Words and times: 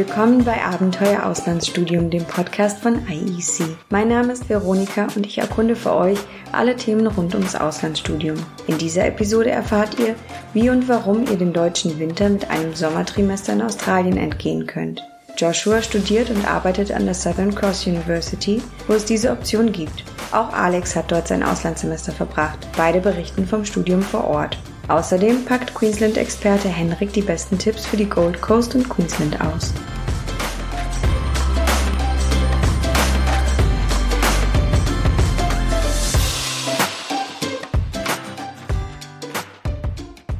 Willkommen 0.00 0.44
bei 0.46 0.64
Abenteuer 0.64 1.26
Auslandsstudium, 1.26 2.08
dem 2.08 2.24
Podcast 2.24 2.78
von 2.78 3.06
IEC. 3.06 3.76
Mein 3.90 4.08
Name 4.08 4.32
ist 4.32 4.48
Veronika 4.48 5.08
und 5.14 5.26
ich 5.26 5.36
erkunde 5.36 5.76
für 5.76 5.92
euch 5.92 6.18
alle 6.52 6.74
Themen 6.74 7.06
rund 7.06 7.34
ums 7.34 7.54
Auslandsstudium. 7.54 8.38
In 8.66 8.78
dieser 8.78 9.04
Episode 9.04 9.50
erfahrt 9.50 9.98
ihr, 9.98 10.14
wie 10.54 10.70
und 10.70 10.88
warum 10.88 11.26
ihr 11.26 11.36
dem 11.36 11.52
deutschen 11.52 11.98
Winter 11.98 12.30
mit 12.30 12.48
einem 12.48 12.74
Sommertrimester 12.74 13.52
in 13.52 13.60
Australien 13.60 14.16
entgehen 14.16 14.66
könnt. 14.66 15.02
Joshua 15.36 15.82
studiert 15.82 16.30
und 16.30 16.50
arbeitet 16.50 16.92
an 16.92 17.04
der 17.04 17.12
Southern 17.12 17.54
Cross 17.54 17.86
University, 17.86 18.62
wo 18.88 18.94
es 18.94 19.04
diese 19.04 19.30
Option 19.30 19.70
gibt. 19.70 20.04
Auch 20.32 20.50
Alex 20.54 20.96
hat 20.96 21.12
dort 21.12 21.28
sein 21.28 21.42
Auslandssemester 21.42 22.12
verbracht. 22.12 22.66
Beide 22.74 23.00
berichten 23.00 23.46
vom 23.46 23.66
Studium 23.66 24.00
vor 24.00 24.24
Ort. 24.24 24.56
Außerdem 24.90 25.44
packt 25.44 25.72
Queensland-Experte 25.72 26.68
Henrik 26.68 27.12
die 27.12 27.22
besten 27.22 27.56
Tipps 27.58 27.86
für 27.86 27.96
die 27.96 28.08
Gold 28.08 28.40
Coast 28.40 28.74
und 28.74 28.88
Queensland 28.88 29.40
aus. 29.40 29.72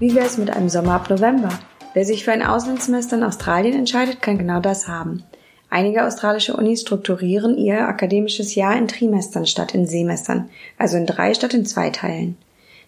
Wie 0.00 0.12
wäre 0.16 0.26
es 0.26 0.36
mit 0.36 0.50
einem 0.50 0.68
Sommer 0.68 0.94
ab 0.94 1.08
November? 1.08 1.50
Wer 1.94 2.04
sich 2.04 2.24
für 2.24 2.32
ein 2.32 2.42
Auslandssemester 2.42 3.18
in 3.18 3.22
Australien 3.22 3.78
entscheidet, 3.78 4.20
kann 4.20 4.36
genau 4.36 4.58
das 4.58 4.88
haben. 4.88 5.22
Einige 5.68 6.04
australische 6.04 6.56
Unis 6.56 6.80
strukturieren 6.80 7.56
ihr 7.56 7.86
akademisches 7.86 8.56
Jahr 8.56 8.76
in 8.76 8.88
Trimestern 8.88 9.46
statt 9.46 9.76
in 9.76 9.86
Semestern, 9.86 10.50
also 10.76 10.96
in 10.96 11.06
drei 11.06 11.34
statt 11.34 11.54
in 11.54 11.66
zwei 11.66 11.90
Teilen. 11.90 12.36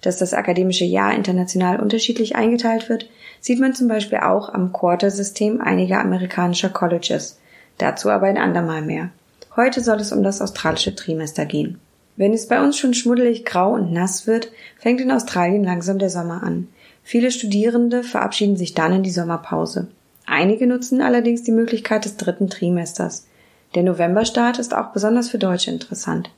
Dass 0.03 0.19
das 0.19 0.35
akademische 0.35 0.85
Jahr 0.85 1.15
international 1.15 1.81
unterschiedlich 1.81 2.37
eingeteilt 2.37 2.89
wird, 2.89 3.09
sieht 3.41 3.61
man 3.61 3.75
zum 3.75 3.89
Beispiel 3.89 4.19
auch 4.19 4.53
am 4.53 4.73
Quarter-System 4.73 5.61
einiger 5.61 6.01
amerikanischer 6.01 6.69
Colleges. 6.69 7.39
Dazu 7.79 8.11
aber 8.11 8.27
ein 8.27 8.37
andermal 8.37 8.83
mehr. 8.83 9.11
Heute 9.57 9.81
soll 9.81 10.01
es 10.01 10.13
um 10.13 10.23
das 10.23 10.41
australische 10.41 10.95
Trimester 10.95 11.47
gehen. 11.47 11.79
Wenn 12.17 12.35
es 12.35 12.49
bei 12.49 12.63
uns 12.63 12.77
schon 12.77 12.95
schmuddelig 12.95 13.45
grau 13.45 13.73
und 13.73 13.93
nass 13.93 14.27
wird, 14.27 14.51
fängt 14.79 15.01
in 15.01 15.11
Australien 15.11 15.65
langsam 15.65 15.99
der 15.99 16.11
Sommer 16.11 16.43
an. 16.43 16.69
Viele 17.03 17.31
Studierende 17.31 18.03
verabschieden 18.03 18.57
sich 18.57 18.75
dann 18.75 18.93
in 18.93 19.03
die 19.03 19.11
Sommerpause. 19.11 19.89
Einige 20.27 20.67
nutzen 20.67 21.01
allerdings 21.01 21.43
die 21.43 21.53
Möglichkeit 21.53 22.05
des 22.05 22.17
dritten 22.17 22.51
Trimesters. 22.51 23.27
Der 23.75 23.83
Novemberstart 23.83 24.59
ist 24.59 24.75
auch 24.75 24.93
besonders 24.93 25.31
für 25.31 25.39
Deutsche 25.39 25.71
interessant. 25.71 26.31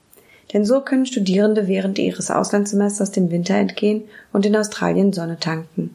Denn 0.53 0.64
so 0.64 0.81
können 0.81 1.06
Studierende 1.06 1.67
während 1.67 1.98
ihres 1.98 2.31
Auslandssemesters 2.31 3.11
dem 3.11 3.31
Winter 3.31 3.55
entgehen 3.55 4.05
und 4.33 4.47
in 4.47 4.56
Australien 4.56 5.12
Sonne 5.12 5.39
tanken. 5.39 5.95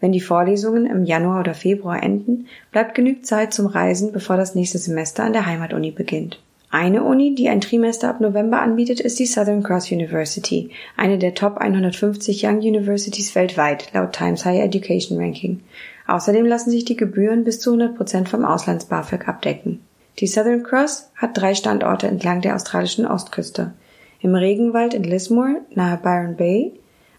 Wenn 0.00 0.12
die 0.12 0.20
Vorlesungen 0.20 0.86
im 0.86 1.04
Januar 1.04 1.40
oder 1.40 1.54
Februar 1.54 2.02
enden, 2.02 2.46
bleibt 2.70 2.94
genug 2.94 3.26
Zeit 3.26 3.52
zum 3.52 3.66
Reisen, 3.66 4.12
bevor 4.12 4.36
das 4.36 4.54
nächste 4.54 4.78
Semester 4.78 5.24
an 5.24 5.32
der 5.32 5.46
Heimatuni 5.46 5.90
beginnt. 5.90 6.40
Eine 6.70 7.02
Uni, 7.02 7.34
die 7.34 7.48
ein 7.48 7.62
Trimester 7.62 8.10
ab 8.10 8.20
November 8.20 8.60
anbietet, 8.60 9.00
ist 9.00 9.18
die 9.18 9.26
Southern 9.26 9.62
Cross 9.62 9.90
University, 9.90 10.70
eine 10.96 11.18
der 11.18 11.34
Top 11.34 11.56
150 11.56 12.44
Young 12.44 12.58
Universities 12.58 13.34
weltweit, 13.34 13.90
laut 13.94 14.12
Times 14.12 14.44
Higher 14.44 14.64
Education 14.64 15.18
Ranking. 15.18 15.60
Außerdem 16.06 16.44
lassen 16.44 16.70
sich 16.70 16.84
die 16.84 16.96
Gebühren 16.96 17.44
bis 17.44 17.60
zu 17.60 17.70
100 17.70 17.96
Prozent 17.96 18.28
vom 18.28 18.44
Auslands-BAföG 18.44 19.26
abdecken. 19.26 19.80
Die 20.18 20.26
Southern 20.26 20.62
Cross 20.62 21.10
hat 21.16 21.36
drei 21.36 21.54
Standorte 21.54 22.06
entlang 22.06 22.42
der 22.42 22.54
australischen 22.54 23.06
Ostküste 23.06 23.72
im 24.20 24.34
Regenwald 24.34 24.94
in 24.94 25.04
Lismore 25.04 25.62
nahe 25.74 25.96
Byron 25.96 26.36
Bay, 26.36 26.72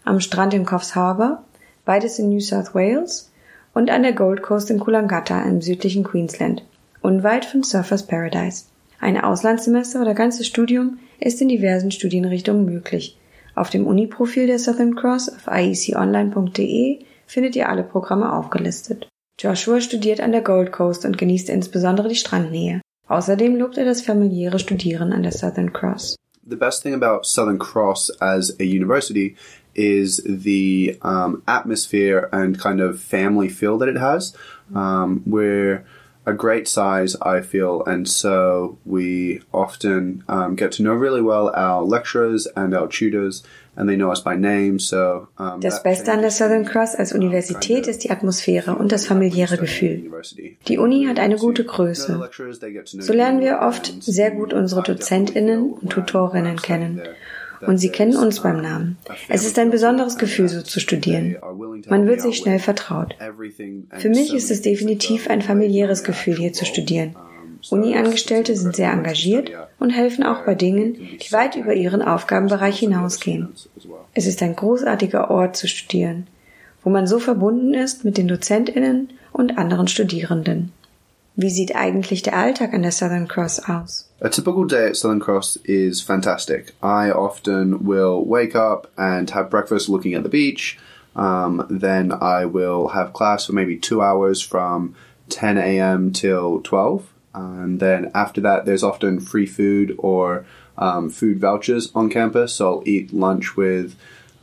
am 0.04 0.20
Strand 0.20 0.54
in 0.54 0.64
Coffs 0.64 0.94
Harbour, 0.94 1.44
beides 1.84 2.18
in 2.18 2.28
New 2.28 2.40
South 2.40 2.74
Wales, 2.74 3.30
und 3.72 3.90
an 3.90 4.02
der 4.02 4.12
Gold 4.12 4.42
Coast 4.42 4.70
in 4.70 4.80
Coolangatta 4.80 5.42
im 5.42 5.60
südlichen 5.60 6.04
Queensland, 6.04 6.64
unweit 7.02 7.44
von 7.44 7.62
Surfers 7.62 8.06
Paradise. 8.06 8.64
Ein 9.00 9.18
Auslandssemester 9.18 10.02
oder 10.02 10.14
ganzes 10.14 10.46
Studium 10.46 10.98
ist 11.18 11.40
in 11.40 11.48
diversen 11.48 11.90
Studienrichtungen 11.90 12.64
möglich. 12.64 13.16
Auf 13.54 13.70
dem 13.70 13.86
Uni-Profil 13.86 14.46
der 14.46 14.58
Southern 14.58 14.94
Cross 14.94 15.28
auf 15.28 15.48
ieconline.de 15.50 16.98
findet 17.26 17.56
ihr 17.56 17.68
alle 17.68 17.82
Programme 17.82 18.32
aufgelistet. 18.32 19.08
Joshua 19.38 19.80
studiert 19.80 20.20
an 20.20 20.32
der 20.32 20.42
Gold 20.42 20.72
Coast 20.72 21.04
und 21.06 21.16
genießt 21.16 21.48
insbesondere 21.48 22.08
die 22.08 22.14
Strandnähe. 22.14 22.82
Außerdem 23.08 23.56
lobt 23.56 23.78
er 23.78 23.84
das 23.84 24.02
familiäre 24.02 24.58
Studieren 24.58 25.12
an 25.12 25.22
der 25.22 25.32
Southern 25.32 25.72
Cross. 25.72 26.16
The 26.50 26.56
best 26.56 26.82
thing 26.82 26.92
about 26.92 27.24
Southern 27.24 27.58
Cross 27.58 28.10
as 28.20 28.54
a 28.60 28.64
university 28.64 29.36
is 29.74 30.20
the 30.26 30.98
um, 31.02 31.42
atmosphere 31.46 32.28
and 32.32 32.58
kind 32.58 32.80
of 32.80 33.00
family 33.00 33.48
feel 33.48 33.78
that 33.78 33.88
it 33.88 33.96
has. 33.96 34.36
Um, 34.74 35.22
we're 35.24 35.86
a 36.30 36.34
great 36.34 36.66
size, 36.68 37.16
I 37.20 37.40
feel, 37.42 37.82
and 37.84 38.08
so 38.08 38.78
we 38.86 39.42
often 39.52 40.24
um, 40.28 40.56
get 40.56 40.72
to 40.72 40.82
know 40.82 40.94
really 40.94 41.20
well 41.20 41.50
our 41.54 41.82
lecturers 41.82 42.46
and 42.56 42.74
our 42.74 42.88
tutors, 42.88 43.42
and 43.76 43.88
they 43.88 43.96
know 43.96 44.10
us 44.10 44.20
by 44.20 44.36
name. 44.36 44.78
So 44.78 45.28
um, 45.38 45.60
das 45.60 45.82
Beste 45.82 46.12
an 46.12 46.22
der 46.22 46.30
Southern 46.30 46.64
Cross 46.64 46.94
als 46.94 47.12
Universität 47.12 47.86
ist 47.86 48.04
die 48.04 48.10
Atmosphäre 48.10 48.76
und 48.76 48.92
das 48.92 49.06
familiäre 49.06 49.58
Gefühl. 49.58 50.10
Die 50.68 50.78
Uni 50.78 51.06
hat 51.06 51.18
eine 51.18 51.36
gute 51.36 51.64
Größe. 51.64 52.30
So 52.84 53.12
lernen 53.12 53.40
wir 53.40 53.60
oft 53.60 54.02
sehr 54.02 54.30
gut 54.30 54.52
unsere 54.52 54.82
Dozentinnen 54.82 55.72
und 55.72 55.90
Tutorinnen 55.90 56.56
kennen 56.56 57.02
und 57.66 57.78
sie 57.78 57.90
kennen 57.90 58.16
uns 58.16 58.40
beim 58.40 58.60
Namen. 58.60 58.96
Es 59.28 59.44
ist 59.44 59.58
ein 59.58 59.70
besonderes 59.70 60.16
Gefühl, 60.16 60.48
so 60.48 60.62
zu 60.62 60.80
studieren. 60.80 61.36
Man 61.88 62.06
wird 62.06 62.20
sich 62.20 62.38
schnell 62.38 62.58
vertraut. 62.58 63.14
Für 63.98 64.08
mich 64.08 64.34
ist 64.34 64.50
es 64.50 64.62
definitiv 64.62 65.28
ein 65.28 65.42
familiäres 65.42 66.04
Gefühl, 66.04 66.36
hier 66.36 66.52
zu 66.52 66.64
studieren. 66.64 67.16
Uni-Angestellte 67.68 68.56
sind 68.56 68.74
sehr 68.74 68.90
engagiert 68.90 69.50
und 69.78 69.90
helfen 69.90 70.24
auch 70.24 70.44
bei 70.44 70.54
Dingen, 70.54 70.96
die 71.20 71.32
weit 71.32 71.56
über 71.56 71.74
ihren 71.74 72.00
Aufgabenbereich 72.00 72.78
hinausgehen. 72.78 73.50
Es 74.14 74.26
ist 74.26 74.42
ein 74.42 74.56
großartiger 74.56 75.30
Ort 75.30 75.56
zu 75.56 75.68
studieren, 75.68 76.26
wo 76.82 76.90
man 76.90 77.06
so 77.06 77.18
verbunden 77.18 77.74
ist 77.74 78.04
mit 78.04 78.16
den 78.16 78.28
Dozentinnen 78.28 79.10
und 79.32 79.58
anderen 79.58 79.88
Studierenden. 79.88 80.72
Wie 81.36 81.50
sieht 81.50 81.74
eigentlich 81.74 82.22
der 82.22 82.36
Alltag 82.36 82.74
an 82.74 82.82
der 82.82 82.92
Southern 82.92 83.28
Cross 83.28 83.68
aus? 83.68 84.08
A 84.20 84.28
typical 84.28 84.66
day 84.66 84.88
at 84.88 84.96
Southern 84.96 85.20
Cross 85.20 85.56
is 85.64 86.02
fantastic. 86.02 86.74
I 86.82 87.10
often 87.10 87.86
will 87.86 88.22
wake 88.24 88.54
up 88.54 88.88
and 88.96 89.30
have 89.30 89.48
breakfast 89.48 89.88
looking 89.88 90.14
at 90.14 90.22
the 90.22 90.28
beach. 90.28 90.78
Um, 91.16 91.66
then 91.70 92.12
I 92.12 92.44
will 92.44 92.88
have 92.88 93.12
class 93.12 93.46
for 93.46 93.52
maybe 93.52 93.76
two 93.76 94.02
hours 94.02 94.42
from 94.42 94.94
10 95.30 95.58
a.m. 95.58 96.12
till 96.12 96.60
12. 96.60 97.06
And 97.32 97.80
then 97.80 98.10
after 98.14 98.40
that, 98.42 98.66
there's 98.66 98.82
often 98.82 99.20
free 99.20 99.46
food 99.46 99.94
or 99.98 100.44
um, 100.76 101.10
food 101.10 101.40
vouchers 101.40 101.90
on 101.94 102.10
campus. 102.10 102.54
So 102.54 102.68
I'll 102.74 102.82
eat 102.86 103.12
lunch 103.12 103.56
with 103.56 103.96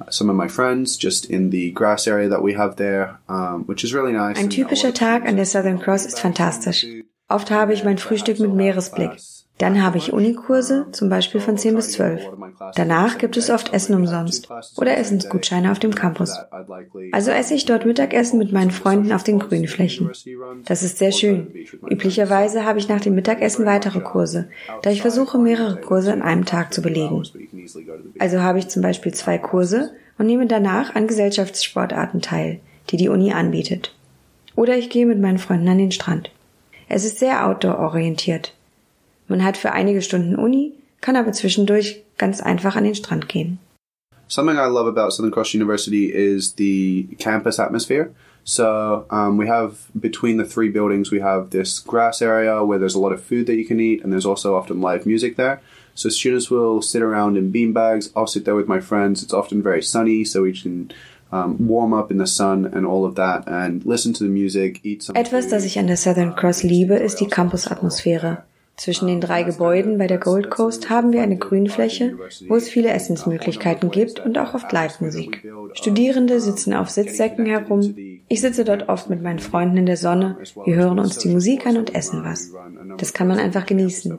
some 0.09 0.29
of 0.29 0.35
my 0.35 0.47
friends 0.47 0.97
just 0.97 1.25
in 1.25 1.49
the 1.49 1.71
grass 1.71 2.07
area 2.07 2.29
that 2.29 2.41
we 2.41 2.53
have 2.53 2.75
there, 2.75 3.19
um, 3.27 3.65
which 3.65 3.83
is 3.83 3.93
really 3.93 4.13
nice. 4.13 4.37
Ein 4.37 4.49
typischer 4.49 4.93
Tag 4.93 5.25
an 5.25 5.35
der 5.35 5.45
Southern 5.45 5.79
Cross 5.79 6.05
ist 6.05 6.19
fantastisch. 6.19 6.85
Oft 7.29 7.51
habe 7.51 7.73
ich 7.73 7.83
mein 7.83 7.97
Frühstück 7.97 8.39
mit 8.39 8.53
Meeresblick. 8.53 9.11
Dann 9.57 9.81
habe 9.81 9.97
ich 9.97 10.13
Unikurse, 10.13 10.85
zum 10.91 11.09
Beispiel 11.09 11.41
von 11.41 11.57
10 11.57 11.75
bis 11.75 11.91
12. 11.93 12.21
Danach 12.75 13.17
gibt 13.17 13.37
es 13.37 13.49
oft 13.49 13.73
Essen 13.73 13.95
umsonst 13.95 14.49
oder 14.77 14.97
Essensgutscheine 14.97 15.71
auf 15.71 15.79
dem 15.79 15.95
Campus. 15.95 16.37
Also 17.11 17.31
esse 17.31 17.55
ich 17.55 17.65
dort 17.65 17.85
Mittagessen 17.85 18.37
mit 18.37 18.51
meinen 18.51 18.71
Freunden 18.71 19.11
auf 19.11 19.23
den 19.23 19.39
Grünflächen. 19.39 20.11
Das 20.65 20.83
ist 20.83 20.99
sehr 20.99 21.11
schön. 21.11 21.51
Üblicherweise 21.89 22.65
habe 22.65 22.77
ich 22.77 22.87
nach 22.87 23.01
dem 23.01 23.15
Mittagessen 23.15 23.65
weitere 23.65 24.01
Kurse, 24.01 24.49
da 24.83 24.91
ich 24.91 25.01
versuche, 25.01 25.39
mehrere 25.39 25.81
Kurse 25.81 26.13
an 26.13 26.21
einem 26.21 26.45
Tag 26.45 26.73
zu 26.73 26.81
belegen. 26.81 27.23
Also 28.19 28.41
habe 28.41 28.59
ich 28.59 28.67
zum 28.67 28.83
Beispiel 28.83 29.13
zwei 29.13 29.39
Kurse 29.39 29.91
und 30.19 30.27
nehme 30.27 30.45
danach 30.45 30.93
an 30.93 31.07
Gesellschaftssportarten 31.07 32.21
teil, 32.21 32.59
die 32.89 32.97
die 32.97 33.09
Uni 33.09 33.33
anbietet. 33.33 33.95
Oder 34.55 34.77
ich 34.77 34.89
gehe 34.89 35.05
mit 35.05 35.19
meinen 35.19 35.37
Freunden 35.37 35.67
an 35.67 35.77
den 35.77 35.91
Strand. 35.91 36.31
Es 36.89 37.05
ist 37.05 37.19
sehr 37.19 37.45
outdoor-orientiert. 37.45 38.56
Man 39.27 39.43
hat 39.43 39.57
für 39.57 39.71
einige 39.71 40.01
Stunden 40.01 40.35
Uni, 40.35 40.73
kann 41.01 41.15
aber 41.15 41.31
zwischendurch 41.31 42.03
ganz 42.17 42.41
einfach 42.41 42.75
an 42.75 42.83
den 42.83 42.95
Strand 42.95 43.27
gehen. 43.27 43.59
Something 44.29 44.57
I 44.57 44.67
love 44.67 44.87
about 44.87 45.11
Southern 45.11 45.31
Cross 45.31 45.53
University 45.53 46.11
is 46.11 46.53
the 46.57 47.07
campus 47.17 47.59
atmosphere. 47.59 48.09
So 48.43 49.05
um, 49.09 49.37
we 49.37 49.47
have 49.47 49.89
between 49.93 50.37
the 50.37 50.45
three 50.45 50.69
buildings, 50.69 51.11
we 51.11 51.21
have 51.21 51.49
this 51.49 51.79
grass 51.79 52.21
area 52.21 52.63
where 52.63 52.79
there's 52.79 52.95
a 52.95 52.99
lot 52.99 53.11
of 53.11 53.21
food 53.21 53.45
that 53.47 53.55
you 53.55 53.65
can 53.65 53.79
eat, 53.79 54.03
and 54.03 54.11
there's 54.11 54.25
also 54.25 54.55
often 54.55 54.79
live 54.79 55.05
music 55.05 55.35
there. 55.35 55.59
So 55.95 56.09
students 56.09 56.49
will 56.49 56.81
sit 56.81 57.01
around 57.01 57.37
in 57.37 57.51
beanbags. 57.51 58.09
I'll 58.15 58.27
sit 58.27 58.45
there 58.45 58.55
with 58.55 58.67
my 58.67 58.79
friends. 58.79 59.23
It's 59.23 59.33
often 59.33 59.61
very 59.61 59.81
sunny, 59.81 60.23
so 60.23 60.43
we 60.43 60.53
can 60.53 60.91
um, 61.31 61.67
warm 61.67 61.93
up 61.93 62.09
in 62.09 62.19
the 62.19 62.27
sun 62.27 62.65
and 62.65 62.85
all 62.85 63.05
of 63.05 63.15
that, 63.15 63.47
and 63.47 63.85
listen 63.85 64.13
to 64.13 64.23
the 64.23 64.29
music, 64.29 64.79
eat 64.83 65.03
some. 65.03 65.17
Etwas, 65.17 65.49
das 65.49 65.65
ich 65.65 65.77
an 65.77 65.87
der 65.87 65.97
Southern 65.97 66.33
Cross 66.35 66.63
liebe, 66.63 66.95
ist 66.95 67.19
die 67.19 67.27
Campusatmosphäre. 67.27 68.43
Zwischen 68.77 69.07
den 69.07 69.21
drei 69.21 69.41
Gebäuden 69.41 69.97
bei 69.97 70.05
der 70.05 70.19
Gold 70.19 70.51
Coast 70.51 70.91
haben 70.91 71.11
wir 71.11 71.23
eine 71.23 71.37
Grünfläche, 71.37 72.15
wo 72.47 72.55
es 72.55 72.69
viele 72.69 72.89
Essensmöglichkeiten 72.89 73.89
gibt 73.89 74.19
und 74.19 74.37
auch 74.37 74.53
oft 74.53 74.71
Live-Musik. 74.71 75.43
Studierende 75.73 76.39
sitzen 76.39 76.75
auf 76.75 76.91
Sitzsäcken 76.91 77.47
herum, 77.47 77.95
Ich 78.27 78.39
sitze 78.39 78.65
dort 78.65 78.87
oft 78.87 79.09
mit 79.09 79.23
meinen 79.23 79.39
Freunden 79.39 79.77
in 79.77 79.87
der 79.87 79.97
Sonne, 79.97 80.37
wir 80.63 80.75
hören 80.75 80.99
uns 80.99 81.17
die 81.17 81.29
Musik 81.29 81.65
an 81.65 81.77
und 81.77 81.95
essen 81.95 82.23
was. 82.23 82.53
Das 82.99 83.13
kann 83.13 83.27
man 83.27 83.39
einfach 83.39 83.65
genießen. 83.65 84.15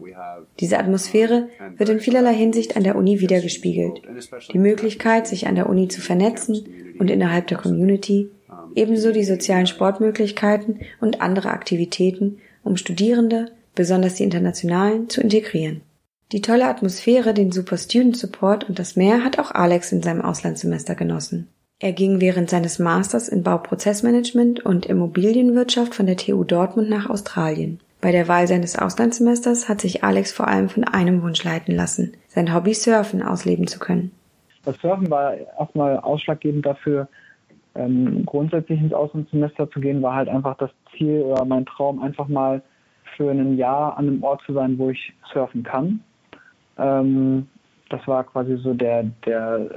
Diese 0.59 0.79
Atmosphäre 0.79 1.49
wird 1.77 1.89
in 1.91 2.01
vielerlei 2.01 2.35
Hinsicht 2.35 2.77
an 2.77 2.83
der 2.83 2.97
Uni 2.97 3.21
wiedergespiegelt. 3.21 4.03
Die 4.53 4.59
Möglichkeit, 4.59 5.29
sich 5.29 5.47
an 5.47 5.55
der 5.55 5.69
Uni 5.69 5.87
zu 5.87 6.01
vernetzen 6.01 6.67
und 6.99 7.13
innerhalb 7.13 7.47
der 7.47 7.59
Community, 7.59 8.31
ebenso 8.75 9.13
die 9.13 9.25
sozialen 9.25 9.69
Sportmöglichkeiten 9.69 10.81
und 11.01 11.21
andere 11.21 11.51
Aktivitäten, 11.51 12.39
um 12.65 12.77
Studierende, 12.77 13.53
besonders 13.79 14.17
die 14.17 14.25
internationalen, 14.25 15.09
zu 15.09 15.21
integrieren. 15.21 15.83
Die 16.33 16.43
tolle 16.43 16.67
Atmosphäre, 16.67 17.33
den 17.33 17.53
Super 17.53 17.79
Student 17.79 18.17
Support 18.17 18.69
und 18.69 18.79
das 18.79 18.97
Meer 18.97 19.25
hat 19.25 19.39
auch 19.39 19.53
Alex 19.53 19.93
in 19.93 20.03
seinem 20.03 20.21
Auslandssemester 20.21 20.97
genossen. 20.97 21.49
Er 21.79 21.93
ging 21.93 22.21
während 22.21 22.51
seines 22.51 22.81
Masters 22.81 23.29
in 23.29 23.45
Bauprozessmanagement 23.45 24.67
und 24.67 24.87
Immobilienwirtschaft 24.87 25.95
von 25.95 26.07
der 26.07 26.17
TU 26.17 26.43
Dortmund 26.43 26.91
nach 26.91 27.09
Australien. 27.09 27.79
Bei 28.01 28.11
der 28.11 28.27
Wahl 28.27 28.49
seines 28.49 28.77
Auslandssemesters 28.77 29.69
hat 29.69 29.81
sich 29.81 30.03
Alex 30.03 30.33
vor 30.33 30.49
allem 30.49 30.69
von 30.69 30.83
einem 30.83 31.23
Wunsch 31.23 31.45
leiten 31.45 31.75
lassen, 31.75 32.15
sein 32.27 32.53
Hobby 32.53 32.75
Surfen 32.75 33.23
ausleben 33.23 33.69
zu 33.69 33.79
können. 33.79 34.11
Das 34.65 34.77
Surfen 34.81 35.09
war 35.09 35.35
erstmal 35.35 35.99
ausschlaggebend 36.01 36.67
dafür, 36.67 37.09
ähm, 37.77 38.27
grundsätzlich 38.27 38.81
ins 38.81 38.93
Auslandssemester 38.93 39.71
zu 39.71 39.81
gehen, 39.81 40.03
war 40.03 40.17
halt 40.17 40.29
einfach 40.29 40.57
das 40.59 40.71
Ziel 40.97 41.23
oder 41.23 41.45
mein 41.45 41.65
Traum, 41.65 42.03
einfach 42.03 42.27
mal 42.27 42.61
für 43.17 43.31
ein 43.31 43.57
Jahr 43.57 43.97
an 43.97 44.07
einem 44.07 44.23
Ort 44.23 44.43
zu 44.43 44.53
sein, 44.53 44.79
wo 44.79 44.91
ich 44.91 45.13
surfen 45.33 45.63
kann. 45.63 46.01
Ähm, 46.79 47.49
das 47.89 48.07
war 48.07 48.25
quasi 48.25 48.57
so 48.57 48.75
der, 48.75 49.05
der, 49.25 49.69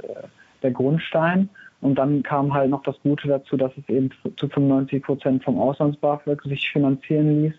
der 0.62 0.70
Grundstein. 0.70 1.48
Und 1.80 1.96
dann 1.96 2.22
kam 2.22 2.54
halt 2.54 2.70
noch 2.70 2.82
das 2.84 2.96
Gute 3.02 3.26
dazu, 3.26 3.56
dass 3.56 3.72
es 3.76 3.88
eben 3.88 4.10
zu 4.36 4.48
95 4.48 5.02
Prozent 5.02 5.44
vom 5.44 5.58
Auslands-BAföG 5.58 6.42
sich 6.44 6.70
finanzieren 6.70 7.42
ließ. 7.42 7.54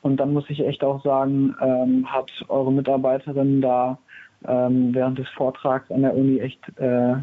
Und 0.00 0.18
dann 0.18 0.32
muss 0.32 0.48
ich 0.48 0.60
echt 0.60 0.82
auch 0.82 1.02
sagen, 1.02 1.54
ähm, 1.60 2.10
hat 2.10 2.30
eure 2.48 2.72
Mitarbeiterin 2.72 3.60
da 3.60 3.98
ähm, 4.46 4.94
während 4.94 5.18
des 5.18 5.28
Vortrags 5.30 5.90
an 5.90 6.02
der 6.02 6.14
Uni 6.14 6.40
echt 6.40 6.60
äh, 6.78 7.16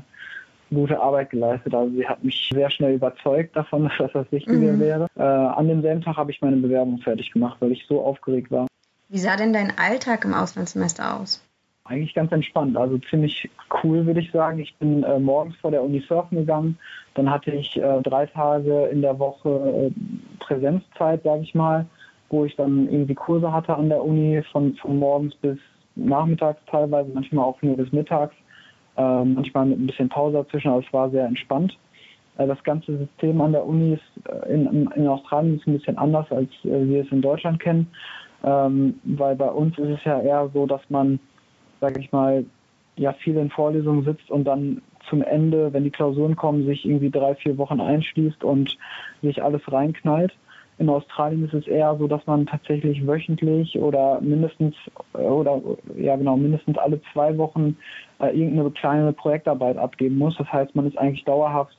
gute 0.73 0.99
Arbeit 0.99 1.29
geleistet. 1.29 1.73
Also 1.73 1.91
sie 1.95 2.07
hat 2.07 2.23
mich 2.23 2.49
sehr 2.51 2.69
schnell 2.69 2.95
überzeugt 2.95 3.55
davon, 3.55 3.91
dass 3.97 4.11
das 4.13 4.31
Richtige 4.31 4.57
mhm. 4.57 4.79
wäre. 4.79 5.07
Äh, 5.15 5.21
an 5.21 5.67
demselben 5.67 6.01
Tag 6.01 6.17
habe 6.17 6.31
ich 6.31 6.41
meine 6.41 6.57
Bewerbung 6.57 6.99
fertig 6.99 7.31
gemacht, 7.31 7.57
weil 7.59 7.71
ich 7.71 7.85
so 7.87 8.01
aufgeregt 8.01 8.51
war. 8.51 8.67
Wie 9.09 9.19
sah 9.19 9.35
denn 9.35 9.53
dein 9.53 9.77
Alltag 9.77 10.25
im 10.25 10.33
Auslandssemester 10.33 11.19
aus? 11.19 11.43
eigentlich 11.91 12.13
ganz 12.13 12.31
entspannt. 12.31 12.77
Also 12.77 12.97
ziemlich 13.09 13.49
cool, 13.83 14.05
würde 14.05 14.21
ich 14.21 14.31
sagen. 14.31 14.59
Ich 14.59 14.75
bin 14.77 15.03
äh, 15.03 15.19
morgens 15.19 15.55
vor 15.57 15.71
der 15.71 15.83
Uni 15.83 16.03
surfen 16.07 16.37
gegangen. 16.37 16.77
Dann 17.15 17.29
hatte 17.29 17.51
ich 17.51 17.77
äh, 17.77 18.01
drei 18.01 18.25
Tage 18.27 18.85
in 18.85 19.01
der 19.01 19.19
Woche 19.19 19.49
äh, 19.49 19.91
Präsenzzeit, 20.39 21.23
sage 21.23 21.43
ich 21.43 21.53
mal, 21.53 21.85
wo 22.29 22.45
ich 22.45 22.55
dann 22.55 22.89
irgendwie 22.89 23.15
Kurse 23.15 23.51
hatte 23.51 23.75
an 23.75 23.89
der 23.89 24.03
Uni 24.03 24.41
von, 24.51 24.75
von 24.75 24.97
morgens 24.97 25.35
bis 25.35 25.57
nachmittags 25.95 26.61
teilweise, 26.67 27.11
manchmal 27.13 27.45
auch 27.45 27.61
nur 27.61 27.75
bis 27.75 27.91
mittags. 27.91 28.35
Äh, 28.97 29.23
manchmal 29.25 29.65
mit 29.67 29.79
ein 29.79 29.87
bisschen 29.87 30.09
Pause 30.09 30.37
dazwischen, 30.37 30.69
aber 30.69 30.83
es 30.85 30.93
war 30.93 31.09
sehr 31.09 31.25
entspannt. 31.25 31.77
Äh, 32.37 32.47
das 32.47 32.63
ganze 32.63 32.97
System 32.97 33.41
an 33.41 33.53
der 33.53 33.65
Uni 33.65 33.93
ist 33.93 34.27
äh, 34.27 34.53
in, 34.53 34.89
in 34.95 35.07
Australien 35.07 35.57
ist 35.57 35.67
ein 35.67 35.77
bisschen 35.77 35.97
anders, 35.97 36.31
als 36.31 36.49
wir 36.63 37.01
es 37.01 37.11
in 37.11 37.21
Deutschland 37.21 37.59
kennen. 37.59 37.87
Ähm, 38.43 38.99
weil 39.03 39.35
bei 39.35 39.49
uns 39.49 39.77
ist 39.77 39.99
es 39.99 40.03
ja 40.03 40.19
eher 40.19 40.49
so, 40.53 40.65
dass 40.65 40.81
man 40.89 41.19
sage 41.81 41.99
ich 41.99 42.11
mal, 42.13 42.45
ja 42.95 43.11
viel 43.13 43.35
in 43.35 43.49
Vorlesungen 43.49 44.05
sitzt 44.05 44.29
und 44.29 44.45
dann 44.45 44.81
zum 45.09 45.23
Ende, 45.23 45.73
wenn 45.73 45.83
die 45.83 45.91
Klausuren 45.91 46.35
kommen, 46.35 46.65
sich 46.65 46.85
irgendwie 46.85 47.09
drei, 47.09 47.35
vier 47.35 47.57
Wochen 47.57 47.81
einschließt 47.81 48.43
und 48.43 48.77
sich 49.21 49.43
alles 49.43 49.61
reinknallt. 49.69 50.31
In 50.77 50.89
Australien 50.89 51.45
ist 51.45 51.53
es 51.53 51.67
eher 51.67 51.95
so, 51.97 52.07
dass 52.07 52.25
man 52.27 52.45
tatsächlich 52.45 53.05
wöchentlich 53.05 53.77
oder 53.77 54.21
mindestens 54.21 54.75
oder 55.13 55.61
ja 55.95 56.15
genau 56.15 56.37
mindestens 56.37 56.77
alle 56.77 57.01
zwei 57.13 57.37
Wochen 57.37 57.75
äh, 58.21 58.29
irgendeine 58.29 58.71
kleine 58.71 59.13
Projektarbeit 59.13 59.77
abgeben 59.77 60.17
muss. 60.17 60.37
Das 60.37 60.51
heißt, 60.51 60.75
man 60.75 60.87
ist 60.87 60.97
eigentlich 60.97 61.25
dauerhaft 61.25 61.75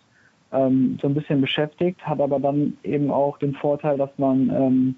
ähm, 0.52 0.98
so 1.00 1.08
ein 1.08 1.14
bisschen 1.14 1.40
beschäftigt, 1.40 2.04
hat 2.06 2.20
aber 2.20 2.38
dann 2.38 2.76
eben 2.82 3.10
auch 3.10 3.38
den 3.38 3.54
Vorteil, 3.54 3.96
dass 3.96 4.10
man 4.18 4.50
ähm, 4.50 4.94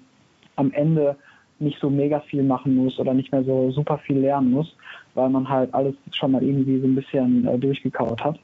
am 0.55 0.71
Ende 0.73 1.15
nicht 1.59 1.79
so 1.79 1.89
mega 1.89 2.19
viel 2.19 2.43
machen 2.43 2.75
muss 2.75 2.99
oder 2.99 3.13
nicht 3.13 3.31
mehr 3.31 3.43
so 3.43 3.71
super 3.71 3.97
viel 3.99 4.19
lernen 4.19 4.51
muss, 4.51 4.75
weil 5.13 5.29
man 5.29 5.47
halt 5.47 5.73
alles 5.73 5.95
schon 6.11 6.31
mal 6.31 6.43
irgendwie 6.43 6.79
so 6.79 6.87
ein 6.87 6.95
bisschen 6.95 7.47
äh, 7.47 7.57
durchgekaut 7.57 8.23
hat. 8.23 8.37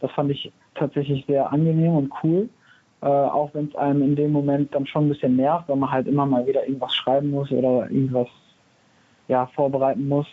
Das 0.00 0.10
fand 0.12 0.30
ich 0.30 0.52
tatsächlich 0.74 1.24
sehr 1.26 1.50
angenehm 1.50 1.96
und 1.96 2.12
cool, 2.22 2.48
äh, 3.00 3.06
auch 3.06 3.50
wenn 3.54 3.68
es 3.68 3.76
einem 3.76 4.02
in 4.02 4.16
dem 4.16 4.32
Moment 4.32 4.74
dann 4.74 4.86
schon 4.86 5.06
ein 5.06 5.08
bisschen 5.08 5.36
nervt, 5.36 5.68
weil 5.68 5.76
man 5.76 5.90
halt 5.90 6.06
immer 6.06 6.26
mal 6.26 6.46
wieder 6.46 6.66
irgendwas 6.66 6.94
schreiben 6.94 7.30
muss 7.30 7.50
oder 7.50 7.90
irgendwas 7.90 8.28
ja, 9.28 9.46
vorbereiten 9.46 10.08
muss. 10.08 10.26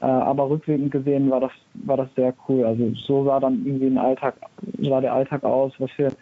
Äh, 0.00 0.06
aber 0.06 0.48
rückwirkend 0.48 0.90
gesehen 0.90 1.30
war 1.30 1.40
das, 1.40 1.52
war 1.74 1.96
das 1.96 2.08
sehr 2.14 2.34
cool. 2.48 2.64
Also 2.64 2.90
so 3.06 3.24
sah 3.24 3.40
dann 3.40 3.64
irgendwie 3.64 3.86
ein 3.86 3.98
Alltag, 3.98 4.34
sah 4.78 5.00
der 5.00 5.14
Alltag 5.14 5.44
aus, 5.44 5.72
was 5.78 5.90
wir 5.96 6.12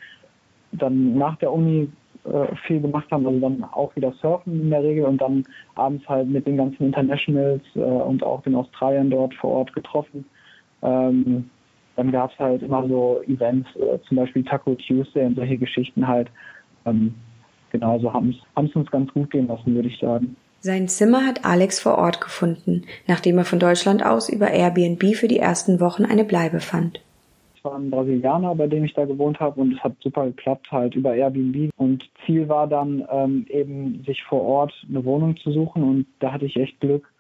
dann 0.73 1.17
nach 1.17 1.37
der 1.37 1.53
Uni 1.53 1.89
äh, 2.25 2.55
viel 2.67 2.81
gemacht 2.81 3.11
haben, 3.11 3.27
also 3.27 3.39
dann 3.39 3.65
auch 3.65 3.95
wieder 3.95 4.13
surfen 4.21 4.61
in 4.61 4.71
der 4.71 4.83
Regel 4.83 5.05
und 5.05 5.21
dann 5.21 5.45
abends 5.77 6.07
halt 6.09 6.29
mit 6.29 6.47
den 6.47 6.57
ganzen 6.57 6.87
Internationals 6.87 7.63
äh, 7.75 7.81
und 7.81 8.23
auch 8.25 8.43
den 8.43 8.57
Australiern 8.57 9.11
dort 9.11 9.33
vor 9.35 9.51
Ort 9.51 9.73
getroffen. 9.73 10.25
Ähm, 10.83 11.49
dann 11.97 12.13
gab 12.13 12.33
es 12.33 12.39
halt 12.39 12.63
immer 12.63 12.87
so 12.89 13.23
Events, 13.27 13.69
äh, 13.77 13.99
zum 14.09 14.19
Beispiel 14.19 14.45
Taco 14.45 14.75
Tuesday 14.75 15.27
und 15.27 15.37
solche 15.37 15.57
Geschichten 15.57 16.07
halt. 16.07 16.29
Ähm, 16.85 17.15
genau, 17.71 17.99
so 17.99 18.13
haben 18.13 18.35
es 18.57 18.77
uns 18.77 18.91
ganz 18.91 19.13
gut 19.13 19.31
gehen 19.31 19.49
lassen, 19.49 19.75
würde 19.75 19.89
ich 19.89 19.99
sagen. 19.99 20.37
Sein 20.69 20.87
Zimmer 20.87 21.25
hat 21.25 21.47
Alex 21.47 21.81
vor 21.81 21.97
Ort 21.97 22.21
gefunden, 22.21 22.83
nachdem 23.07 23.39
er 23.39 23.47
von 23.47 23.59
Deutschland 23.59 24.05
aus 24.05 24.29
über 24.29 24.51
Airbnb 24.51 25.03
für 25.15 25.27
die 25.27 25.39
ersten 25.39 25.81
Wochen 25.81 26.05
eine 26.05 26.25
Bleibe 26.25 26.61
fand 26.61 27.01
war 27.63 27.75
ein 27.75 27.91
Brasilianer, 27.91 28.55
bei 28.55 28.67
dem 28.67 28.85
ich 28.85 28.95
da 28.95 29.05
gewohnt 29.05 29.41
habe 29.41 29.61
und 29.61 29.75
es 29.75 29.81
hat 29.81 29.95
super 30.01 30.27
geklappt, 30.27 30.71
halt 30.71 30.95
über 30.95 31.15
Airbnb. 31.15 31.71
Und 31.77 32.09
Ziel 32.25 32.49
war 32.49 32.67
dann 32.67 33.05
ähm, 33.11 33.47
eben, 33.49 34.05
sich 34.07 34.23
vor 34.25 34.43
Ort 34.43 34.73
eine 34.89 35.05
Wohnung 35.05 35.37
zu 35.39 35.51
suchen 35.51 35.83
und 35.83 36.07
da 36.21 36.33
hatte 36.33 36.47
ich 36.47 36.57
echt 36.57 36.81
Glück 36.81 37.11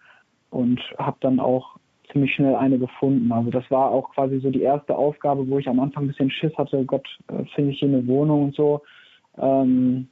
und 0.51 0.81
habe 0.97 1.17
dann 1.21 1.41
auch 1.41 1.77
ziemlich 2.13 2.35
schnell 2.35 2.55
eine 2.55 2.79
gefunden. 2.79 3.33
Also 3.33 3.51
das 3.51 3.69
war 3.71 3.91
auch 3.91 4.11
quasi 4.11 4.41
so 4.41 4.51
die 4.51 4.63
erste 4.63 4.95
Aufgabe, 4.95 5.49
wo 5.49 5.59
ich 5.59 5.69
am 5.69 5.81
Anfang 5.81 6.05
ein 6.05 6.09
bisschen 6.09 6.31
Schiss 6.31 6.57
hatte, 6.57 6.85
Gott, 6.85 7.07
äh, 7.29 7.45
finde 7.55 7.73
ich 7.73 7.81
hier 7.81 7.89
eine 7.89 8.07
Wohnung 8.07 8.45
und 8.45 8.55
so. 8.55 8.83
Ähm, 9.39 10.09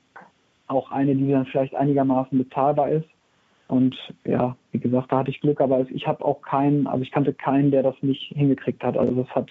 auch 0.67 0.91
eine, 0.91 1.15
die 1.15 1.31
dann 1.31 1.47
vielleicht 1.47 1.75
einigermaßen 1.75 2.37
bezahlbar 2.37 2.91
ist. 2.91 3.07
Und 3.69 3.97
ja, 4.25 4.57
wie 4.73 4.79
gesagt, 4.79 5.11
da 5.11 5.19
hatte 5.19 5.31
ich 5.31 5.41
Glück, 5.41 5.61
aber 5.61 5.87
ich 5.91 6.07
habe 6.07 6.25
auch 6.25 6.43
keinen, 6.43 6.87
also 6.87 7.03
ich 7.03 7.11
kannte 7.11 7.33
keinen, 7.35 7.71
der 7.71 7.83
das 7.83 7.97
nicht 8.03 8.33
hingekriegt 8.35 8.85
hat. 8.85 8.97
Also 8.97 9.23
das 9.23 9.29
hat 9.35 9.51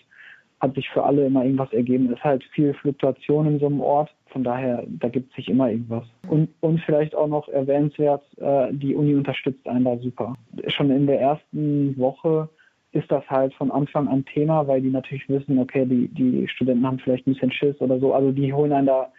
hat 0.60 0.76
sich 0.76 0.90
für 0.90 1.04
alle 1.04 1.26
immer 1.26 1.44
irgendwas 1.44 1.72
ergeben. 1.74 2.08
Es 2.08 2.18
ist 2.18 2.24
halt 2.24 2.44
viel 2.54 2.74
Fluktuation 2.74 3.46
in 3.48 3.60
so 3.60 3.68
einem 3.68 3.82
Ort. 3.82 4.14
Von 4.28 4.44
daher, 4.44 4.84
da 4.88 5.10
gibt 5.10 5.34
sich 5.34 5.50
immer 5.50 5.70
irgendwas. 5.70 6.04
Und, 6.28 6.50
und 6.62 6.82
vielleicht 6.82 7.16
auch 7.16 7.28
noch 7.28 7.48
erwähnenswert, 7.48 8.24
äh, 8.38 8.68
die 8.72 8.96
Uni 8.96 9.16
unterstützt 9.16 9.68
einen 9.68 9.86
da 9.86 9.98
super. 9.98 10.36
Schon 10.68 10.92
in 10.92 11.08
der 11.08 11.22
ersten 11.22 11.98
Woche 11.98 12.50
ist 12.92 13.12
das 13.12 13.30
halt 13.30 13.54
von 13.54 13.72
Anfang 13.72 14.08
an 14.08 14.26
Thema, 14.26 14.68
weil 14.68 14.82
die 14.82 14.90
natürlich 14.90 15.28
wissen, 15.30 15.60
okay, 15.60 15.86
die, 15.86 16.08
die 16.08 16.48
Studenten 16.48 16.86
haben 16.86 17.00
vielleicht 17.00 17.28
ein 17.28 17.34
bisschen 17.34 17.52
Schiss 17.52 17.80
oder 17.80 18.00
so. 18.00 18.14
Also 18.14 18.32
die 18.32 18.54
holen 18.54 18.72
einen 18.72 18.88
da 18.88 19.12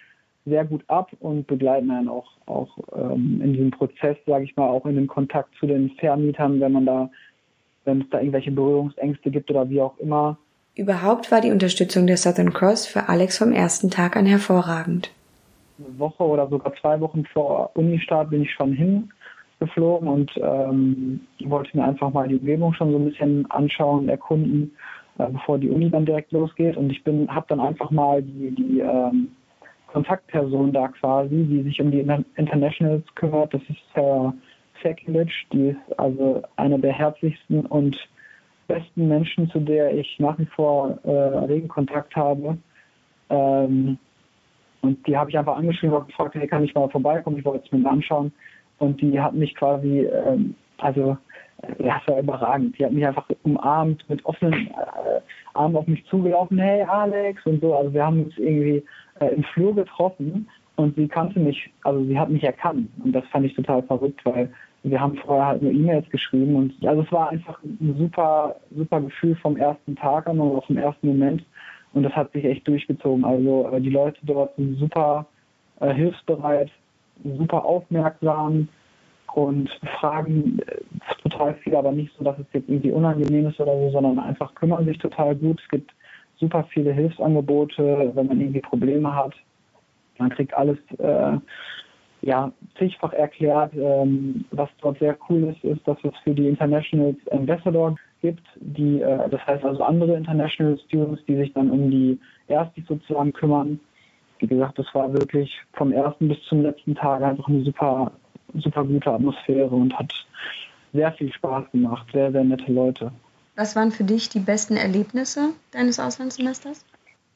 sehr 0.46 0.64
gut 0.64 0.82
ab 0.88 1.10
und 1.20 1.46
begleiten 1.46 1.90
einen 1.90 2.08
auch, 2.08 2.30
auch 2.46 2.78
ähm, 2.94 3.40
in 3.42 3.52
diesem 3.52 3.70
Prozess, 3.70 4.16
sage 4.26 4.44
ich 4.44 4.56
mal, 4.56 4.68
auch 4.68 4.86
in 4.86 4.96
dem 4.96 5.06
Kontakt 5.06 5.54
zu 5.58 5.66
den 5.66 5.90
Vermietern, 5.98 6.60
wenn 6.60 6.72
man 6.72 6.86
da, 6.86 7.10
wenn 7.84 8.00
es 8.02 8.10
da 8.10 8.18
irgendwelche 8.18 8.52
Berührungsängste 8.52 9.30
gibt 9.30 9.50
oder 9.50 9.68
wie 9.68 9.80
auch 9.80 9.98
immer 9.98 10.38
Überhaupt 10.76 11.32
war 11.32 11.40
die 11.40 11.50
Unterstützung 11.50 12.06
der 12.06 12.18
Southern 12.18 12.52
Cross 12.52 12.86
für 12.86 13.08
Alex 13.08 13.38
vom 13.38 13.50
ersten 13.50 13.90
Tag 13.90 14.14
an 14.14 14.26
hervorragend. 14.26 15.10
Eine 15.78 15.98
Woche 15.98 16.22
oder 16.22 16.46
sogar 16.48 16.74
zwei 16.74 17.00
Wochen 17.00 17.24
vor 17.32 17.70
Unistart 17.74 18.28
bin 18.28 18.42
ich 18.42 18.52
schon 18.52 18.74
hingeflogen 18.74 20.06
und 20.06 20.30
ähm, 20.36 21.20
wollte 21.46 21.74
mir 21.78 21.84
einfach 21.84 22.12
mal 22.12 22.28
die 22.28 22.36
Umgebung 22.36 22.74
schon 22.74 22.92
so 22.92 22.98
ein 22.98 23.06
bisschen 23.06 23.50
anschauen, 23.50 24.10
erkunden, 24.10 24.76
äh, 25.16 25.30
bevor 25.30 25.58
die 25.58 25.70
Uni 25.70 25.88
dann 25.88 26.04
direkt 26.04 26.32
losgeht. 26.32 26.76
Und 26.76 26.90
ich 26.90 27.02
bin, 27.02 27.26
habe 27.34 27.46
dann 27.48 27.60
einfach 27.60 27.90
mal 27.90 28.22
die, 28.22 28.50
die 28.50 28.80
ähm, 28.80 29.28
Kontaktperson 29.96 30.74
da 30.74 30.88
quasi, 30.88 31.44
die 31.44 31.62
sich 31.62 31.80
um 31.80 31.90
die 31.90 32.06
Internationals 32.34 33.02
kümmert. 33.14 33.54
Das 33.54 33.62
ist 33.62 33.78
Sarah 33.94 34.34
Sekulic, 34.82 35.30
die 35.54 35.68
ist 35.68 35.98
also 35.98 36.42
eine 36.56 36.78
der 36.78 36.92
herzlichsten 36.92 37.64
und 37.64 37.96
besten 38.68 39.08
Menschen, 39.08 39.48
zu 39.48 39.58
der 39.58 39.94
ich 39.94 40.18
nach 40.18 40.38
wie 40.38 40.44
vor 40.44 40.98
äh, 41.04 41.10
regen 41.46 41.68
Kontakt 41.68 42.14
habe. 42.14 42.58
Ähm, 43.30 43.96
und 44.82 45.06
die 45.06 45.16
habe 45.16 45.30
ich 45.30 45.38
einfach 45.38 45.56
angeschrieben 45.56 45.96
und 45.96 46.08
gefragt, 46.08 46.34
hey, 46.34 46.46
kann 46.46 46.62
ich 46.62 46.74
mal 46.74 46.90
vorbeikommen? 46.90 47.38
Ich 47.38 47.44
wollte 47.46 47.64
es 47.64 47.72
mir 47.72 47.78
mal 47.78 47.92
anschauen. 47.92 48.30
Und 48.78 49.00
die 49.00 49.18
hat 49.18 49.32
mich 49.32 49.54
quasi, 49.54 50.00
ähm, 50.00 50.54
also 50.76 51.16
ja, 51.78 52.02
es 52.02 52.12
war 52.12 52.20
überragend. 52.20 52.78
Die 52.78 52.84
hat 52.84 52.92
mich 52.92 53.06
einfach 53.06 53.26
umarmt, 53.44 54.04
mit 54.10 54.22
offenen 54.26 54.66
äh, 54.66 55.20
Armen 55.54 55.76
auf 55.76 55.86
mich 55.86 56.04
zugelaufen, 56.04 56.58
hey 56.58 56.82
Alex 56.82 57.46
und 57.46 57.62
so. 57.62 57.74
Also 57.74 57.94
wir 57.94 58.04
haben 58.04 58.24
uns 58.24 58.36
irgendwie 58.36 58.84
äh, 59.20 59.28
im 59.28 59.44
Flur 59.44 59.74
getroffen 59.74 60.48
und 60.76 60.94
sie 60.96 61.08
kannte 61.08 61.40
mich, 61.40 61.70
also 61.82 62.04
sie 62.04 62.18
hat 62.18 62.30
mich 62.30 62.44
erkannt 62.44 62.88
und 63.02 63.12
das 63.12 63.24
fand 63.26 63.46
ich 63.46 63.54
total 63.54 63.82
verrückt, 63.82 64.24
weil 64.24 64.50
wir 64.82 65.00
haben 65.00 65.16
vorher 65.16 65.46
halt 65.46 65.62
nur 65.62 65.72
E-Mails 65.72 66.08
geschrieben 66.10 66.54
und 66.54 66.72
also 66.86 67.02
es 67.02 67.12
war 67.12 67.30
einfach 67.30 67.60
ein 67.62 67.96
super, 67.98 68.56
super 68.76 69.00
Gefühl 69.00 69.34
vom 69.36 69.56
ersten 69.56 69.96
Tag 69.96 70.26
an 70.26 70.38
und 70.38 70.56
auch 70.56 70.66
vom 70.66 70.76
ersten 70.76 71.08
Moment 71.08 71.44
und 71.92 72.02
das 72.02 72.12
hat 72.14 72.32
sich 72.32 72.44
echt 72.44 72.68
durchgezogen. 72.68 73.24
Also 73.24 73.68
äh, 73.72 73.80
die 73.80 73.90
Leute 73.90 74.18
dort 74.22 74.54
sind 74.56 74.78
super 74.78 75.26
äh, 75.80 75.92
hilfsbereit, 75.92 76.70
super 77.24 77.64
aufmerksam 77.64 78.68
und 79.34 79.70
fragen 79.98 80.60
äh, 80.66 80.78
total 81.22 81.54
viel, 81.54 81.74
aber 81.74 81.92
nicht 81.92 82.12
so, 82.16 82.24
dass 82.24 82.38
es 82.38 82.46
jetzt 82.52 82.68
irgendwie 82.68 82.90
unangenehm 82.90 83.46
ist 83.46 83.60
oder 83.60 83.76
so, 83.76 83.90
sondern 83.90 84.18
einfach 84.18 84.54
kümmern 84.54 84.84
sich 84.84 84.98
total 84.98 85.34
gut. 85.34 85.60
Es 85.62 85.68
gibt 85.68 85.90
super 86.38 86.64
viele 86.70 86.92
Hilfsangebote, 86.92 88.12
wenn 88.14 88.26
man 88.26 88.40
irgendwie 88.40 88.60
Probleme 88.60 89.14
hat. 89.14 89.34
Man 90.18 90.30
kriegt 90.30 90.54
alles 90.54 90.78
äh, 90.98 91.38
ja, 92.22 92.52
zigfach 92.78 93.12
erklärt. 93.12 93.72
Ähm, 93.74 94.44
was 94.50 94.68
dort 94.80 94.98
sehr 94.98 95.16
cool 95.28 95.44
ist, 95.44 95.64
ist, 95.64 95.86
dass 95.86 95.98
es 96.02 96.12
für 96.24 96.34
die 96.34 96.48
International 96.48 97.14
Ambassador 97.30 97.96
gibt, 98.22 98.42
die, 98.56 99.00
äh, 99.00 99.28
das 99.28 99.46
heißt 99.46 99.64
also 99.64 99.82
andere 99.82 100.16
International 100.16 100.78
Students, 100.86 101.22
die 101.26 101.36
sich 101.36 101.52
dann 101.52 101.70
um 101.70 101.90
die 101.90 102.18
Erstis 102.48 102.86
sozusagen 102.86 103.32
kümmern. 103.32 103.80
Wie 104.38 104.46
gesagt, 104.46 104.78
das 104.78 104.86
war 104.94 105.12
wirklich 105.12 105.56
vom 105.74 105.92
ersten 105.92 106.28
bis 106.28 106.42
zum 106.48 106.62
letzten 106.62 106.94
Tag 106.94 107.22
einfach 107.22 107.48
eine 107.48 107.62
super, 107.62 108.12
super 108.54 108.84
gute 108.84 109.10
Atmosphäre 109.10 109.74
und 109.74 109.96
hat 109.98 110.12
sehr 110.92 111.12
viel 111.12 111.32
Spaß 111.32 111.70
gemacht. 111.72 112.06
Sehr, 112.12 112.32
sehr 112.32 112.44
nette 112.44 112.70
Leute. 112.72 113.12
Was 113.56 113.74
waren 113.74 113.90
für 113.90 114.04
dich 114.04 114.28
die 114.28 114.40
besten 114.40 114.76
Erlebnisse 114.76 115.54
deines 115.72 115.98
Auslandssemesters? 115.98 116.84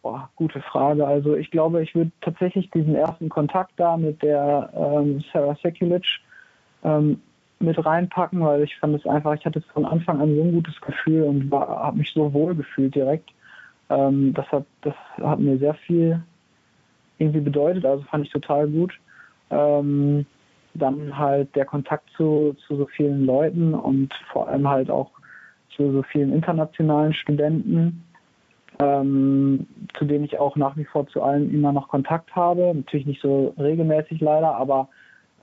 Boah, 0.02 0.28
gute 0.36 0.60
Frage. 0.60 1.06
Also 1.06 1.34
ich 1.34 1.50
glaube, 1.50 1.82
ich 1.82 1.94
würde 1.94 2.10
tatsächlich 2.20 2.70
diesen 2.70 2.94
ersten 2.94 3.30
Kontakt 3.30 3.72
da 3.76 3.96
mit 3.96 4.22
der 4.22 4.70
ähm, 4.74 5.24
Sarah 5.32 5.56
Sekulic 5.62 6.04
ähm, 6.84 7.20
mit 7.58 7.84
reinpacken, 7.84 8.40
weil 8.40 8.62
ich 8.62 8.76
fand 8.78 8.96
es 8.96 9.06
einfach, 9.06 9.34
ich 9.34 9.44
hatte 9.44 9.62
von 9.72 9.86
Anfang 9.86 10.20
an 10.20 10.34
so 10.34 10.42
ein 10.42 10.52
gutes 10.52 10.78
Gefühl 10.80 11.24
und 11.24 11.50
habe 11.52 11.98
mich 11.98 12.12
so 12.12 12.32
wohl 12.32 12.54
gefühlt 12.54 12.94
direkt. 12.94 13.30
Ähm, 13.88 14.34
das, 14.34 14.46
hat, 14.52 14.64
das 14.82 14.94
hat 15.22 15.38
mir 15.38 15.58
sehr 15.58 15.74
viel 15.74 16.22
irgendwie 17.18 17.40
bedeutet, 17.40 17.84
also 17.84 18.02
fand 18.04 18.26
ich 18.26 18.32
total 18.32 18.68
gut. 18.68 18.98
Ähm, 19.50 20.26
dann 20.74 21.18
halt 21.18 21.54
der 21.56 21.64
Kontakt 21.64 22.08
zu, 22.16 22.56
zu 22.66 22.76
so 22.76 22.86
vielen 22.86 23.26
Leuten 23.26 23.74
und 23.74 24.14
vor 24.32 24.48
allem 24.48 24.68
halt 24.68 24.90
auch 24.90 25.10
zu 25.76 25.92
so 25.92 26.02
vielen 26.02 26.32
internationalen 26.32 27.12
Studenten, 27.14 28.04
ähm, 28.78 29.66
zu 29.98 30.04
denen 30.04 30.24
ich 30.24 30.38
auch 30.38 30.56
nach 30.56 30.76
wie 30.76 30.84
vor 30.84 31.06
zu 31.08 31.22
allen 31.22 31.52
immer 31.52 31.72
noch 31.72 31.88
Kontakt 31.88 32.34
habe. 32.34 32.72
Natürlich 32.74 33.06
nicht 33.06 33.22
so 33.22 33.54
regelmäßig 33.58 34.20
leider, 34.20 34.54
aber 34.56 34.88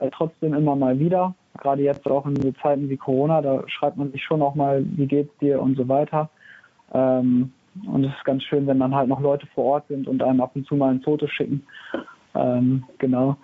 äh, 0.00 0.10
trotzdem 0.12 0.54
immer 0.54 0.76
mal 0.76 0.98
wieder. 0.98 1.34
Gerade 1.58 1.82
jetzt 1.82 2.06
auch 2.06 2.26
in 2.26 2.36
so 2.36 2.52
Zeiten 2.62 2.88
wie 2.88 2.96
Corona, 2.96 3.42
da 3.42 3.64
schreibt 3.68 3.96
man 3.96 4.12
sich 4.12 4.22
schon 4.22 4.42
auch 4.42 4.54
mal, 4.54 4.84
wie 4.96 5.06
geht's 5.06 5.36
dir 5.38 5.60
und 5.60 5.76
so 5.76 5.88
weiter. 5.88 6.28
Ähm, 6.92 7.52
und 7.86 8.04
es 8.04 8.12
ist 8.12 8.24
ganz 8.24 8.42
schön, 8.44 8.66
wenn 8.66 8.80
dann 8.80 8.94
halt 8.94 9.08
noch 9.08 9.20
Leute 9.20 9.46
vor 9.54 9.64
Ort 9.64 9.88
sind 9.88 10.08
und 10.08 10.22
einem 10.22 10.40
ab 10.40 10.52
und 10.54 10.66
zu 10.66 10.74
mal 10.74 10.90
ein 10.90 11.02
Foto 11.02 11.26
schicken. 11.26 11.64
Ähm, 12.34 12.84
genau. 12.98 13.36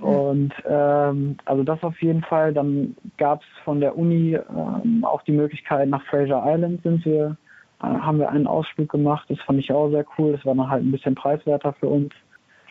Und 0.00 0.52
ähm, 0.68 1.36
also 1.44 1.64
das 1.64 1.82
auf 1.82 2.00
jeden 2.00 2.22
Fall. 2.22 2.52
Dann 2.52 2.96
gab 3.16 3.42
es 3.42 3.48
von 3.64 3.80
der 3.80 3.96
Uni 3.96 4.34
ähm, 4.34 5.04
auch 5.04 5.22
die 5.22 5.32
Möglichkeit, 5.32 5.88
nach 5.88 6.04
Fraser 6.06 6.42
Island 6.46 6.82
sind 6.82 7.04
wir, 7.04 7.36
äh, 7.82 7.86
haben 7.86 8.18
wir 8.18 8.30
einen 8.30 8.46
Ausflug 8.46 8.88
gemacht. 8.90 9.26
Das 9.28 9.40
fand 9.40 9.58
ich 9.58 9.72
auch 9.72 9.90
sehr 9.90 10.04
cool. 10.16 10.32
Das 10.32 10.44
war 10.46 10.54
dann 10.54 10.70
halt 10.70 10.84
ein 10.84 10.92
bisschen 10.92 11.14
preiswerter 11.14 11.72
für 11.74 11.88
uns. 11.88 12.12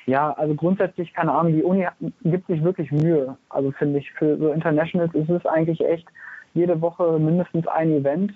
Ja, 0.06 0.32
also 0.32 0.56
grundsätzlich, 0.56 1.14
keine 1.14 1.34
Ahnung, 1.34 1.54
die 1.54 1.64
Uni 1.64 1.86
gibt 2.24 2.48
sich 2.48 2.64
wirklich 2.64 2.92
Mühe. 2.92 3.36
Also 3.50 3.72
finde 3.72 4.00
ich, 4.00 4.10
für 4.14 4.38
so 4.38 4.52
Internationals 4.54 5.14
ist 5.14 5.30
es 5.30 5.46
eigentlich 5.46 5.86
echt 5.86 6.08
jede 6.54 6.80
Woche 6.80 7.20
mindestens 7.20 7.68
ein 7.68 7.92
Event 7.92 8.32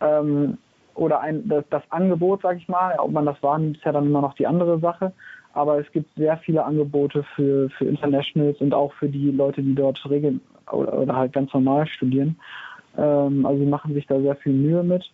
ähm, 0.00 0.58
oder 0.94 1.20
ein, 1.20 1.48
das, 1.48 1.64
das 1.70 1.82
Angebot, 1.88 2.42
sag 2.42 2.58
ich 2.58 2.68
mal. 2.68 2.96
Ob 2.98 3.12
man 3.12 3.24
das 3.24 3.42
wahrnimmt, 3.42 3.78
ist 3.78 3.84
ja 3.86 3.92
dann 3.92 4.04
immer 4.04 4.20
noch 4.20 4.34
die 4.34 4.46
andere 4.46 4.78
Sache 4.78 5.14
aber 5.56 5.80
es 5.80 5.90
gibt 5.92 6.14
sehr 6.16 6.36
viele 6.38 6.64
Angebote 6.64 7.24
für, 7.34 7.70
für 7.70 7.86
Internationals 7.86 8.60
und 8.60 8.74
auch 8.74 8.92
für 8.92 9.08
die 9.08 9.30
Leute, 9.30 9.62
die 9.62 9.74
dort 9.74 9.98
regeln 10.08 10.40
oder, 10.70 10.98
oder 10.98 11.16
halt 11.16 11.32
ganz 11.32 11.52
normal 11.54 11.86
studieren. 11.86 12.38
Ähm, 12.96 13.46
also 13.46 13.58
sie 13.58 13.68
machen 13.68 13.94
sich 13.94 14.06
da 14.06 14.20
sehr 14.20 14.36
viel 14.36 14.52
Mühe 14.52 14.82
mit 14.82 15.10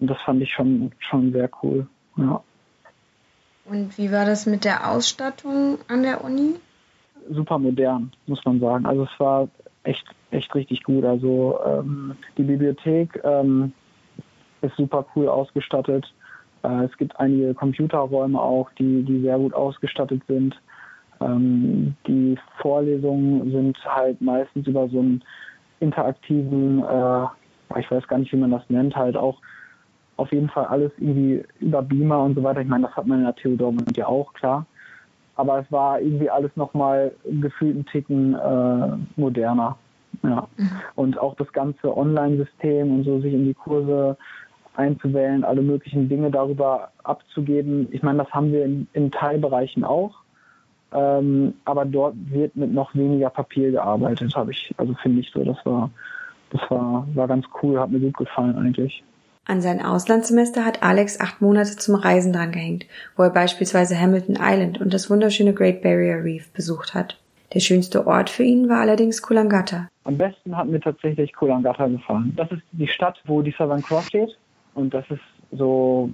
und 0.00 0.10
das 0.10 0.20
fand 0.22 0.42
ich 0.42 0.52
schon, 0.52 0.92
schon 0.98 1.32
sehr 1.32 1.48
cool. 1.62 1.86
Ja. 2.16 2.42
Und 3.64 3.96
wie 3.96 4.12
war 4.12 4.26
das 4.26 4.46
mit 4.46 4.64
der 4.64 4.90
Ausstattung 4.90 5.78
an 5.88 6.02
der 6.02 6.22
Uni? 6.22 6.56
Super 7.30 7.58
modern, 7.58 8.12
muss 8.26 8.44
man 8.44 8.60
sagen. 8.60 8.86
Also 8.86 9.04
es 9.04 9.20
war 9.20 9.48
echt, 9.84 10.06
echt 10.30 10.54
richtig 10.54 10.82
gut. 10.84 11.04
Also 11.04 11.58
ähm, 11.64 12.16
die 12.36 12.42
Bibliothek 12.42 13.20
ähm, 13.24 13.72
ist 14.60 14.76
super 14.76 15.06
cool 15.14 15.28
ausgestattet. 15.28 16.12
Äh, 16.62 16.84
es 16.84 16.96
gibt 16.96 17.18
einige 17.18 17.54
Computerräume 17.54 18.40
auch, 18.40 18.70
die, 18.78 19.02
die 19.02 19.20
sehr 19.22 19.38
gut 19.38 19.54
ausgestattet 19.54 20.22
sind. 20.28 20.60
Ähm, 21.20 21.94
die 22.06 22.38
Vorlesungen 22.60 23.50
sind 23.50 23.78
halt 23.84 24.20
meistens 24.20 24.66
über 24.66 24.88
so 24.88 25.00
einen 25.00 25.22
interaktiven, 25.80 26.82
äh, 26.82 27.26
ich 27.78 27.90
weiß 27.90 28.06
gar 28.08 28.18
nicht, 28.18 28.32
wie 28.32 28.36
man 28.36 28.50
das 28.50 28.68
nennt, 28.68 28.96
halt 28.96 29.16
auch 29.16 29.38
auf 30.16 30.32
jeden 30.32 30.48
Fall 30.48 30.66
alles 30.66 30.90
irgendwie 30.98 31.44
über 31.60 31.82
Beamer 31.82 32.24
und 32.24 32.34
so 32.34 32.42
weiter. 32.42 32.60
Ich 32.60 32.68
meine, 32.68 32.86
das 32.86 32.96
hat 32.96 33.06
man 33.06 33.18
in 33.20 33.24
der 33.24 33.36
Theodor 33.36 33.72
ja 33.94 34.06
auch, 34.06 34.32
klar. 34.34 34.66
Aber 35.36 35.60
es 35.60 35.70
war 35.70 36.00
irgendwie 36.00 36.28
alles 36.28 36.50
nochmal 36.56 37.12
gefühlt 37.24 37.76
einen 37.76 37.86
Ticken 37.86 38.34
äh, 38.34 39.20
moderner. 39.20 39.78
Ja. 40.24 40.48
Mhm. 40.56 40.70
Und 40.96 41.18
auch 41.18 41.36
das 41.36 41.52
ganze 41.52 41.96
Online-System 41.96 42.90
und 42.92 43.04
so, 43.04 43.20
sich 43.20 43.32
in 43.32 43.44
die 43.44 43.54
Kurse 43.54 44.16
einzuwählen, 44.78 45.44
alle 45.44 45.62
möglichen 45.62 46.08
Dinge 46.08 46.30
darüber 46.30 46.90
abzugeben. 47.02 47.88
Ich 47.90 48.02
meine, 48.02 48.18
das 48.18 48.30
haben 48.32 48.52
wir 48.52 48.64
in, 48.64 48.86
in 48.92 49.10
Teilbereichen 49.10 49.84
auch, 49.84 50.14
ähm, 50.92 51.54
aber 51.64 51.84
dort 51.84 52.14
wird 52.30 52.56
mit 52.56 52.72
noch 52.72 52.94
weniger 52.94 53.30
Papier 53.30 53.72
gearbeitet, 53.72 54.34
habe 54.34 54.52
ich, 54.52 54.72
also 54.76 54.94
finde 55.02 55.20
ich 55.20 55.30
so, 55.32 55.44
das 55.44 55.58
war, 55.64 55.90
das 56.50 56.60
war, 56.70 57.06
war 57.14 57.28
ganz 57.28 57.44
cool, 57.62 57.78
hat 57.78 57.90
mir 57.90 58.00
gut 58.00 58.16
gefallen 58.16 58.56
eigentlich. 58.56 59.02
An 59.44 59.62
sein 59.62 59.82
Auslandssemester 59.82 60.64
hat 60.64 60.82
Alex 60.82 61.20
acht 61.20 61.40
Monate 61.40 61.76
zum 61.76 61.94
Reisen 61.94 62.34
drangehängt, 62.34 62.86
wo 63.16 63.22
er 63.22 63.30
beispielsweise 63.30 63.98
Hamilton 63.98 64.36
Island 64.38 64.80
und 64.80 64.92
das 64.92 65.10
wunderschöne 65.10 65.54
Great 65.54 65.82
Barrier 65.82 66.22
Reef 66.22 66.52
besucht 66.52 66.94
hat. 66.94 67.18
Der 67.54 67.60
schönste 67.60 68.06
Ort 68.06 68.28
für 68.28 68.42
ihn 68.42 68.68
war 68.68 68.80
allerdings 68.80 69.22
Kulangata. 69.22 69.88
Am 70.04 70.18
besten 70.18 70.54
hat 70.54 70.68
mir 70.68 70.80
tatsächlich 70.80 71.32
Kulangata 71.32 71.86
gefallen. 71.86 72.34
Das 72.36 72.50
ist 72.52 72.62
die 72.72 72.88
Stadt, 72.88 73.18
wo 73.24 73.40
die 73.40 73.54
Southern 73.56 73.82
Cross 73.82 74.06
steht. 74.08 74.36
Und 74.78 74.94
das 74.94 75.04
ist 75.10 75.20
so 75.52 76.10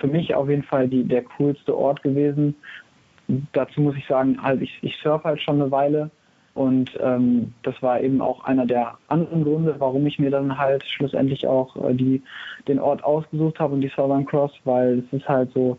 für 0.00 0.06
mich 0.06 0.34
auf 0.34 0.48
jeden 0.48 0.62
Fall 0.62 0.88
die, 0.88 1.04
der 1.04 1.24
coolste 1.24 1.76
Ort 1.76 2.02
gewesen. 2.02 2.54
Dazu 3.52 3.80
muss 3.80 3.96
ich 3.96 4.06
sagen, 4.06 4.42
halt, 4.42 4.62
ich, 4.62 4.78
ich 4.82 4.96
surfe 5.02 5.24
halt 5.24 5.40
schon 5.40 5.60
eine 5.60 5.70
Weile 5.70 6.10
und 6.54 6.90
ähm, 7.00 7.54
das 7.62 7.80
war 7.82 8.00
eben 8.00 8.20
auch 8.20 8.44
einer 8.44 8.66
der 8.66 8.98
anderen 9.08 9.44
Gründe, 9.44 9.74
warum 9.78 10.06
ich 10.06 10.18
mir 10.18 10.30
dann 10.30 10.58
halt 10.58 10.84
schlussendlich 10.84 11.46
auch 11.46 11.74
äh, 11.76 11.94
die, 11.94 12.22
den 12.68 12.78
Ort 12.78 13.02
ausgesucht 13.04 13.58
habe 13.58 13.74
und 13.74 13.80
die 13.80 13.88
Southern 13.88 14.26
Cross, 14.26 14.52
weil 14.64 14.98
es 14.98 15.18
ist 15.18 15.28
halt 15.28 15.50
so 15.52 15.78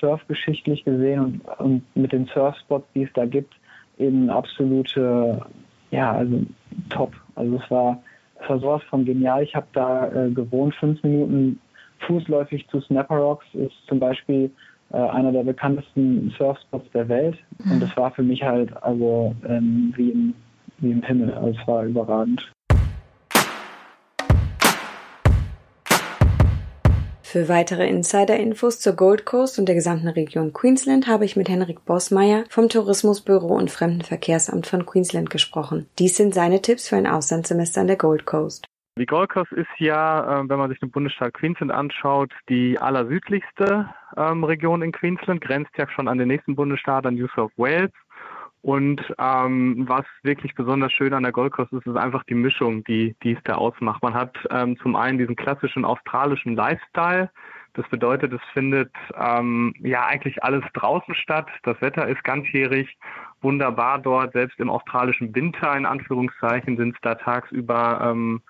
surfgeschichtlich 0.00 0.84
gesehen 0.84 1.20
und, 1.20 1.58
und 1.58 1.96
mit 1.96 2.12
den 2.12 2.26
Surfspots, 2.26 2.86
die 2.94 3.02
es 3.02 3.12
da 3.14 3.26
gibt, 3.26 3.54
eben 3.98 4.30
absolute, 4.30 5.44
ja, 5.90 6.12
also 6.12 6.42
top. 6.88 7.12
Also 7.34 7.56
es 7.56 7.70
war, 7.70 8.02
es 8.40 8.48
war 8.48 8.58
sowas 8.60 8.82
von 8.88 9.04
genial. 9.04 9.42
Ich 9.42 9.56
habe 9.56 9.66
da 9.72 10.08
äh, 10.08 10.30
gewohnt, 10.30 10.74
fünf 10.76 11.02
Minuten 11.02 11.58
fußläufig 12.06 12.66
zu 12.68 12.80
Snapper 12.80 13.16
Rocks 13.16 13.46
ist 13.54 13.74
zum 13.88 13.98
Beispiel 13.98 14.50
äh, 14.92 14.96
einer 14.96 15.32
der 15.32 15.44
bekanntesten 15.44 16.34
Surfspots 16.36 16.90
der 16.92 17.08
Welt. 17.08 17.38
Und 17.70 17.80
das 17.80 17.96
war 17.96 18.10
für 18.10 18.22
mich 18.22 18.42
halt 18.42 18.70
also 18.82 19.34
ähm, 19.48 19.92
wie, 19.96 20.10
im, 20.10 20.34
wie 20.78 20.92
im 20.92 21.02
Himmel. 21.02 21.32
Also 21.32 21.58
es 21.58 21.66
war 21.66 21.84
überragend. 21.84 22.52
Für 27.32 27.48
weitere 27.48 27.88
Insider-Infos 27.88 28.78
zur 28.80 28.92
Gold 28.92 29.24
Coast 29.24 29.58
und 29.58 29.64
der 29.64 29.74
gesamten 29.74 30.08
Region 30.08 30.52
Queensland 30.52 31.06
habe 31.06 31.24
ich 31.24 31.34
mit 31.34 31.48
Henrik 31.48 31.86
Bossmeier 31.86 32.44
vom 32.50 32.68
Tourismusbüro 32.68 33.56
und 33.56 33.70
Fremdenverkehrsamt 33.70 34.66
von 34.66 34.84
Queensland 34.84 35.30
gesprochen. 35.30 35.86
Dies 35.98 36.18
sind 36.18 36.34
seine 36.34 36.60
Tipps 36.60 36.90
für 36.90 36.96
ein 36.96 37.06
Auslandssemester 37.06 37.80
an 37.80 37.86
der 37.86 37.96
Gold 37.96 38.26
Coast. 38.26 38.66
Die 38.98 39.06
Gold 39.06 39.30
Coast 39.30 39.52
ist 39.52 39.70
ja, 39.78 40.42
äh, 40.42 40.48
wenn 40.50 40.58
man 40.58 40.68
sich 40.68 40.78
den 40.78 40.90
Bundesstaat 40.90 41.32
Queensland 41.32 41.72
anschaut, 41.72 42.30
die 42.50 42.78
allersüdlichste 42.78 43.88
ähm, 44.18 44.44
Region 44.44 44.82
in 44.82 44.92
Queensland, 44.92 45.40
grenzt 45.40 45.70
ja 45.78 45.88
schon 45.88 46.08
an 46.08 46.18
den 46.18 46.28
nächsten 46.28 46.54
Bundesstaat, 46.54 47.06
an 47.06 47.14
New 47.14 47.26
South 47.34 47.52
Wales. 47.56 47.90
Und 48.60 49.00
ähm, 49.18 49.86
was 49.88 50.04
wirklich 50.22 50.54
besonders 50.54 50.92
schön 50.92 51.14
an 51.14 51.22
der 51.22 51.32
Gold 51.32 51.54
Coast 51.54 51.72
ist, 51.72 51.86
ist 51.86 51.96
einfach 51.96 52.22
die 52.24 52.34
Mischung, 52.34 52.84
die, 52.84 53.16
die 53.22 53.32
es 53.32 53.42
da 53.44 53.54
ausmacht. 53.54 54.02
Man 54.02 54.12
hat 54.12 54.36
ähm, 54.50 54.76
zum 54.78 54.94
einen 54.94 55.16
diesen 55.16 55.36
klassischen 55.36 55.86
australischen 55.86 56.54
Lifestyle. 56.54 57.30
Das 57.72 57.88
bedeutet, 57.88 58.34
es 58.34 58.42
findet 58.52 58.92
ähm, 59.18 59.74
ja 59.78 60.04
eigentlich 60.04 60.44
alles 60.44 60.64
draußen 60.74 61.14
statt. 61.14 61.48
Das 61.62 61.80
Wetter 61.80 62.06
ist 62.06 62.22
ganzjährig 62.24 62.98
wunderbar 63.40 63.98
dort. 63.98 64.34
Selbst 64.34 64.60
im 64.60 64.68
australischen 64.68 65.34
Winter, 65.34 65.74
in 65.74 65.86
Anführungszeichen, 65.86 66.76
sind 66.76 66.94
es 66.94 67.00
da 67.00 67.14
tagsüber 67.14 68.12
ähm, 68.12 68.42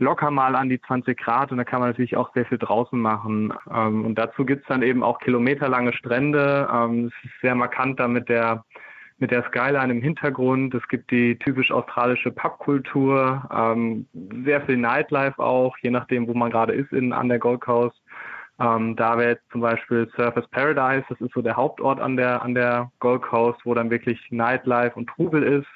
locker 0.00 0.30
mal 0.30 0.56
an 0.56 0.68
die 0.68 0.80
20 0.80 1.16
Grad 1.18 1.52
und 1.52 1.58
da 1.58 1.64
kann 1.64 1.80
man 1.80 1.90
natürlich 1.90 2.16
auch 2.16 2.32
sehr 2.34 2.46
viel 2.46 2.58
draußen 2.58 2.98
machen. 2.98 3.52
Ähm, 3.72 4.04
und 4.04 4.16
dazu 4.16 4.44
gibt's 4.44 4.66
dann 4.66 4.82
eben 4.82 5.02
auch 5.02 5.20
kilometerlange 5.20 5.92
Strände. 5.92 6.68
Ähm, 6.72 7.06
es 7.06 7.30
ist 7.30 7.40
sehr 7.42 7.54
markant 7.54 8.00
da 8.00 8.08
mit 8.08 8.28
der 8.28 8.64
mit 9.20 9.30
der 9.30 9.44
Skyline 9.44 9.92
im 9.92 10.00
Hintergrund. 10.00 10.74
Es 10.74 10.88
gibt 10.88 11.10
die 11.10 11.36
typisch 11.36 11.70
australische 11.70 12.30
Pubkultur, 12.30 13.46
ähm, 13.54 14.06
sehr 14.46 14.62
viel 14.62 14.78
Nightlife 14.78 15.38
auch, 15.38 15.76
je 15.82 15.90
nachdem, 15.90 16.26
wo 16.26 16.32
man 16.32 16.50
gerade 16.50 16.72
ist 16.72 16.90
in, 16.92 17.12
an 17.12 17.28
der 17.28 17.38
Gold 17.38 17.60
Coast. 17.60 18.00
Ähm, 18.58 18.96
da 18.96 19.18
wäre 19.18 19.32
jetzt 19.32 19.50
zum 19.52 19.60
Beispiel 19.60 20.10
Surface 20.16 20.46
Paradise, 20.48 21.04
das 21.10 21.20
ist 21.20 21.34
so 21.34 21.42
der 21.42 21.56
Hauptort 21.56 22.00
an 22.00 22.16
der, 22.16 22.42
an 22.42 22.54
der 22.54 22.90
Gold 22.98 23.22
Coast, 23.22 23.60
wo 23.64 23.74
dann 23.74 23.90
wirklich 23.90 24.18
Nightlife 24.30 24.96
und 24.96 25.08
Trubel 25.08 25.42
ist. 25.42 25.68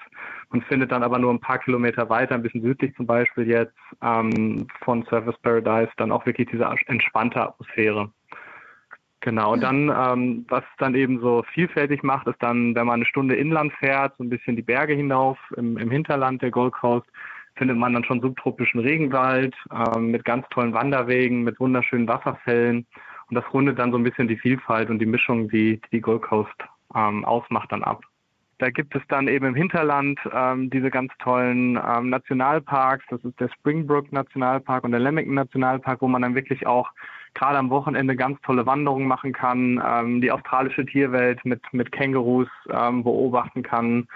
Man 0.54 0.62
findet 0.62 0.92
dann 0.92 1.02
aber 1.02 1.18
nur 1.18 1.34
ein 1.34 1.40
paar 1.40 1.58
Kilometer 1.58 2.08
weiter, 2.08 2.36
ein 2.36 2.42
bisschen 2.42 2.62
südlich 2.62 2.94
zum 2.94 3.06
Beispiel 3.06 3.48
jetzt 3.48 3.74
ähm, 4.00 4.68
von 4.84 5.04
Surface 5.06 5.36
Paradise, 5.42 5.90
dann 5.96 6.12
auch 6.12 6.24
wirklich 6.26 6.48
diese 6.48 6.64
entspannte 6.86 7.40
Atmosphäre. 7.42 8.12
Genau, 9.18 9.54
und 9.54 9.62
dann, 9.64 9.88
ähm, 9.88 10.46
was 10.48 10.62
dann 10.78 10.94
eben 10.94 11.18
so 11.18 11.42
vielfältig 11.54 12.04
macht, 12.04 12.28
ist 12.28 12.40
dann, 12.40 12.72
wenn 12.76 12.86
man 12.86 13.00
eine 13.00 13.04
Stunde 13.04 13.34
inland 13.34 13.72
fährt, 13.80 14.16
so 14.16 14.22
ein 14.22 14.30
bisschen 14.30 14.54
die 14.54 14.62
Berge 14.62 14.94
hinauf 14.94 15.38
im, 15.56 15.76
im 15.76 15.90
Hinterland 15.90 16.40
der 16.40 16.52
Gold 16.52 16.74
Coast, 16.74 17.08
findet 17.56 17.76
man 17.76 17.92
dann 17.92 18.04
schon 18.04 18.20
subtropischen 18.20 18.78
Regenwald 18.78 19.56
ähm, 19.72 20.12
mit 20.12 20.24
ganz 20.24 20.46
tollen 20.50 20.72
Wanderwegen, 20.72 21.42
mit 21.42 21.58
wunderschönen 21.58 22.06
Wasserfällen. 22.06 22.86
Und 23.28 23.34
das 23.34 23.44
rundet 23.52 23.80
dann 23.80 23.90
so 23.90 23.98
ein 23.98 24.04
bisschen 24.04 24.28
die 24.28 24.38
Vielfalt 24.38 24.88
und 24.88 25.00
die 25.00 25.06
Mischung, 25.06 25.48
die 25.48 25.80
die 25.90 26.00
Gold 26.00 26.22
Coast 26.22 26.54
ähm, 26.94 27.24
ausmacht, 27.24 27.72
dann 27.72 27.82
ab. 27.82 28.04
Da 28.64 28.70
gibt 28.70 28.96
es 28.96 29.02
dann 29.08 29.28
eben 29.28 29.44
im 29.44 29.54
Hinterland 29.54 30.18
ähm, 30.32 30.70
diese 30.70 30.90
ganz 30.90 31.12
tollen 31.18 31.76
ähm, 31.86 32.08
Nationalparks. 32.08 33.04
Das 33.10 33.22
ist 33.22 33.38
der 33.38 33.50
Springbrook 33.50 34.10
Nationalpark 34.10 34.84
und 34.84 34.92
der 34.92 35.00
Lamington 35.00 35.34
Nationalpark, 35.34 36.00
wo 36.00 36.08
man 36.08 36.22
dann 36.22 36.34
wirklich 36.34 36.66
auch 36.66 36.88
gerade 37.34 37.58
am 37.58 37.68
Wochenende 37.68 38.16
ganz 38.16 38.40
tolle 38.40 38.64
Wanderungen 38.64 39.06
machen 39.06 39.34
kann, 39.34 39.82
ähm, 39.86 40.22
die 40.22 40.32
australische 40.32 40.86
Tierwelt 40.86 41.44
mit, 41.44 41.60
mit 41.72 41.92
Kängurus 41.92 42.48
ähm, 42.70 43.04
beobachten 43.04 43.62
kann. 43.62 44.08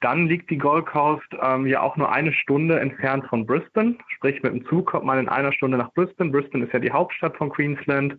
Dann 0.00 0.28
liegt 0.28 0.48
die 0.48 0.56
Gold 0.56 0.86
Coast 0.86 1.28
ähm, 1.42 1.66
ja 1.66 1.82
auch 1.82 1.98
nur 1.98 2.10
eine 2.10 2.32
Stunde 2.32 2.80
entfernt 2.80 3.26
von 3.26 3.44
Brisbane. 3.44 3.96
Sprich, 4.08 4.42
mit 4.42 4.54
dem 4.54 4.64
Zug 4.64 4.86
kommt 4.86 5.04
man 5.04 5.18
in 5.18 5.28
einer 5.28 5.52
Stunde 5.52 5.76
nach 5.76 5.92
Brisbane. 5.92 6.30
Brisbane 6.30 6.64
ist 6.64 6.72
ja 6.72 6.78
die 6.78 6.90
Hauptstadt 6.90 7.36
von 7.36 7.50
Queensland. 7.50 8.16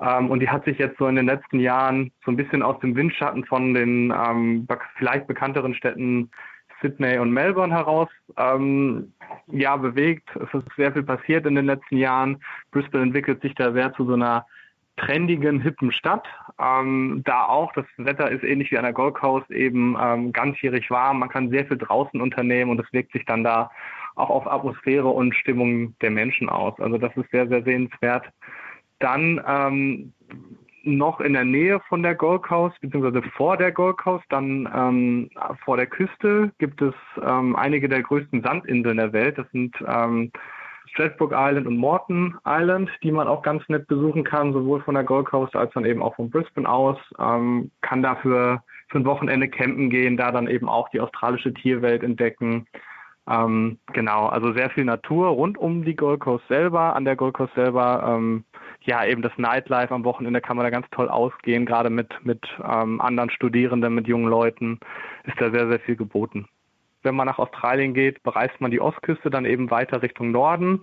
Ähm, 0.00 0.30
und 0.30 0.40
die 0.40 0.48
hat 0.48 0.64
sich 0.64 0.78
jetzt 0.78 0.98
so 0.98 1.06
in 1.06 1.16
den 1.16 1.26
letzten 1.26 1.60
Jahren 1.60 2.12
so 2.24 2.30
ein 2.30 2.36
bisschen 2.36 2.62
aus 2.62 2.78
dem 2.80 2.94
Windschatten 2.94 3.44
von 3.44 3.74
den 3.74 4.12
ähm, 4.12 4.66
vielleicht 4.96 5.26
bekannteren 5.26 5.74
Städten 5.74 6.30
Sydney 6.80 7.18
und 7.18 7.32
Melbourne 7.32 7.74
heraus 7.74 8.08
ähm, 8.36 9.12
ja, 9.48 9.76
bewegt. 9.76 10.28
Es 10.36 10.54
ist 10.54 10.66
sehr 10.76 10.92
viel 10.92 11.02
passiert 11.02 11.46
in 11.46 11.54
den 11.54 11.66
letzten 11.66 11.96
Jahren. 11.96 12.40
Brisbane 12.70 13.04
entwickelt 13.04 13.42
sich 13.42 13.54
da 13.54 13.72
sehr 13.72 13.92
zu 13.94 14.06
so 14.06 14.14
einer 14.14 14.46
trendigen, 14.96 15.60
hippen 15.60 15.92
Stadt. 15.92 16.26
Ähm, 16.60 17.22
da 17.24 17.44
auch, 17.44 17.72
das 17.72 17.86
Wetter 17.96 18.30
ist 18.30 18.44
ähnlich 18.44 18.70
wie 18.70 18.78
an 18.78 18.84
der 18.84 18.92
Gold 18.92 19.14
Coast 19.14 19.50
eben 19.50 19.96
ähm, 20.00 20.32
ganzjährig 20.32 20.90
warm. 20.90 21.20
Man 21.20 21.28
kann 21.28 21.50
sehr 21.50 21.66
viel 21.66 21.78
draußen 21.78 22.20
unternehmen 22.20 22.70
und 22.70 22.78
das 22.78 22.92
wirkt 22.92 23.12
sich 23.12 23.24
dann 23.24 23.44
da 23.44 23.70
auch 24.16 24.30
auf 24.30 24.50
Atmosphäre 24.50 25.08
und 25.08 25.34
Stimmung 25.34 25.96
der 26.00 26.10
Menschen 26.10 26.48
aus. 26.48 26.78
Also 26.80 26.98
das 26.98 27.16
ist 27.16 27.30
sehr, 27.30 27.48
sehr 27.48 27.62
sehenswert. 27.62 28.26
Dann 28.98 29.40
ähm, 29.46 30.12
noch 30.82 31.20
in 31.20 31.34
der 31.34 31.44
Nähe 31.44 31.80
von 31.88 32.02
der 32.02 32.14
Gold 32.14 32.42
Coast, 32.42 32.80
beziehungsweise 32.80 33.22
vor 33.36 33.56
der 33.56 33.72
Gold 33.72 33.98
Coast, 33.98 34.24
dann 34.30 34.68
ähm, 34.74 35.30
vor 35.64 35.76
der 35.76 35.86
Küste 35.86 36.50
gibt 36.58 36.80
es 36.80 36.94
ähm, 37.22 37.56
einige 37.56 37.88
der 37.88 38.02
größten 38.02 38.42
Sandinseln 38.42 38.96
der 38.96 39.12
Welt. 39.12 39.38
Das 39.38 39.50
sind 39.52 39.74
ähm, 39.86 40.32
Stratford 40.90 41.32
Island 41.34 41.66
und 41.66 41.76
Morton 41.76 42.38
Island, 42.46 42.90
die 43.02 43.12
man 43.12 43.28
auch 43.28 43.42
ganz 43.42 43.62
nett 43.68 43.86
besuchen 43.88 44.24
kann, 44.24 44.52
sowohl 44.52 44.80
von 44.82 44.94
der 44.94 45.04
Gold 45.04 45.26
Coast 45.26 45.54
als 45.54 45.72
dann 45.74 45.84
eben 45.84 46.02
auch 46.02 46.16
von 46.16 46.30
Brisbane 46.30 46.68
aus. 46.68 46.98
Ähm, 47.18 47.70
kann 47.82 48.02
dafür 48.02 48.62
für 48.88 48.98
ein 48.98 49.04
Wochenende 49.04 49.48
campen 49.48 49.90
gehen, 49.90 50.16
da 50.16 50.32
dann 50.32 50.48
eben 50.48 50.68
auch 50.68 50.88
die 50.88 51.00
australische 51.00 51.52
Tierwelt 51.52 52.02
entdecken. 52.02 52.66
Ähm, 53.28 53.78
genau, 53.92 54.26
also 54.26 54.54
sehr 54.54 54.70
viel 54.70 54.84
Natur 54.84 55.28
rund 55.28 55.58
um 55.58 55.84
die 55.84 55.96
Gold 55.96 56.20
Coast 56.20 56.46
selber. 56.48 56.96
An 56.96 57.04
der 57.04 57.16
Gold 57.16 57.34
Coast 57.34 57.54
selber 57.54 58.02
ähm, 58.16 58.44
ja, 58.82 59.04
eben 59.04 59.22
das 59.22 59.36
Nightlife 59.36 59.92
am 59.92 60.04
Wochenende 60.04 60.40
kann 60.40 60.56
man 60.56 60.64
da 60.64 60.70
ganz 60.70 60.86
toll 60.90 61.08
ausgehen, 61.08 61.66
gerade 61.66 61.90
mit, 61.90 62.08
mit 62.24 62.46
ähm, 62.62 63.00
anderen 63.00 63.30
Studierenden, 63.30 63.94
mit 63.94 64.06
jungen 64.06 64.28
Leuten 64.28 64.78
ist 65.24 65.40
da 65.40 65.50
sehr, 65.50 65.68
sehr 65.68 65.80
viel 65.80 65.96
geboten. 65.96 66.46
Wenn 67.02 67.14
man 67.14 67.26
nach 67.26 67.38
Australien 67.38 67.94
geht, 67.94 68.22
bereist 68.22 68.60
man 68.60 68.70
die 68.70 68.80
Ostküste 68.80 69.30
dann 69.30 69.44
eben 69.44 69.70
weiter 69.70 70.02
Richtung 70.02 70.30
Norden, 70.30 70.82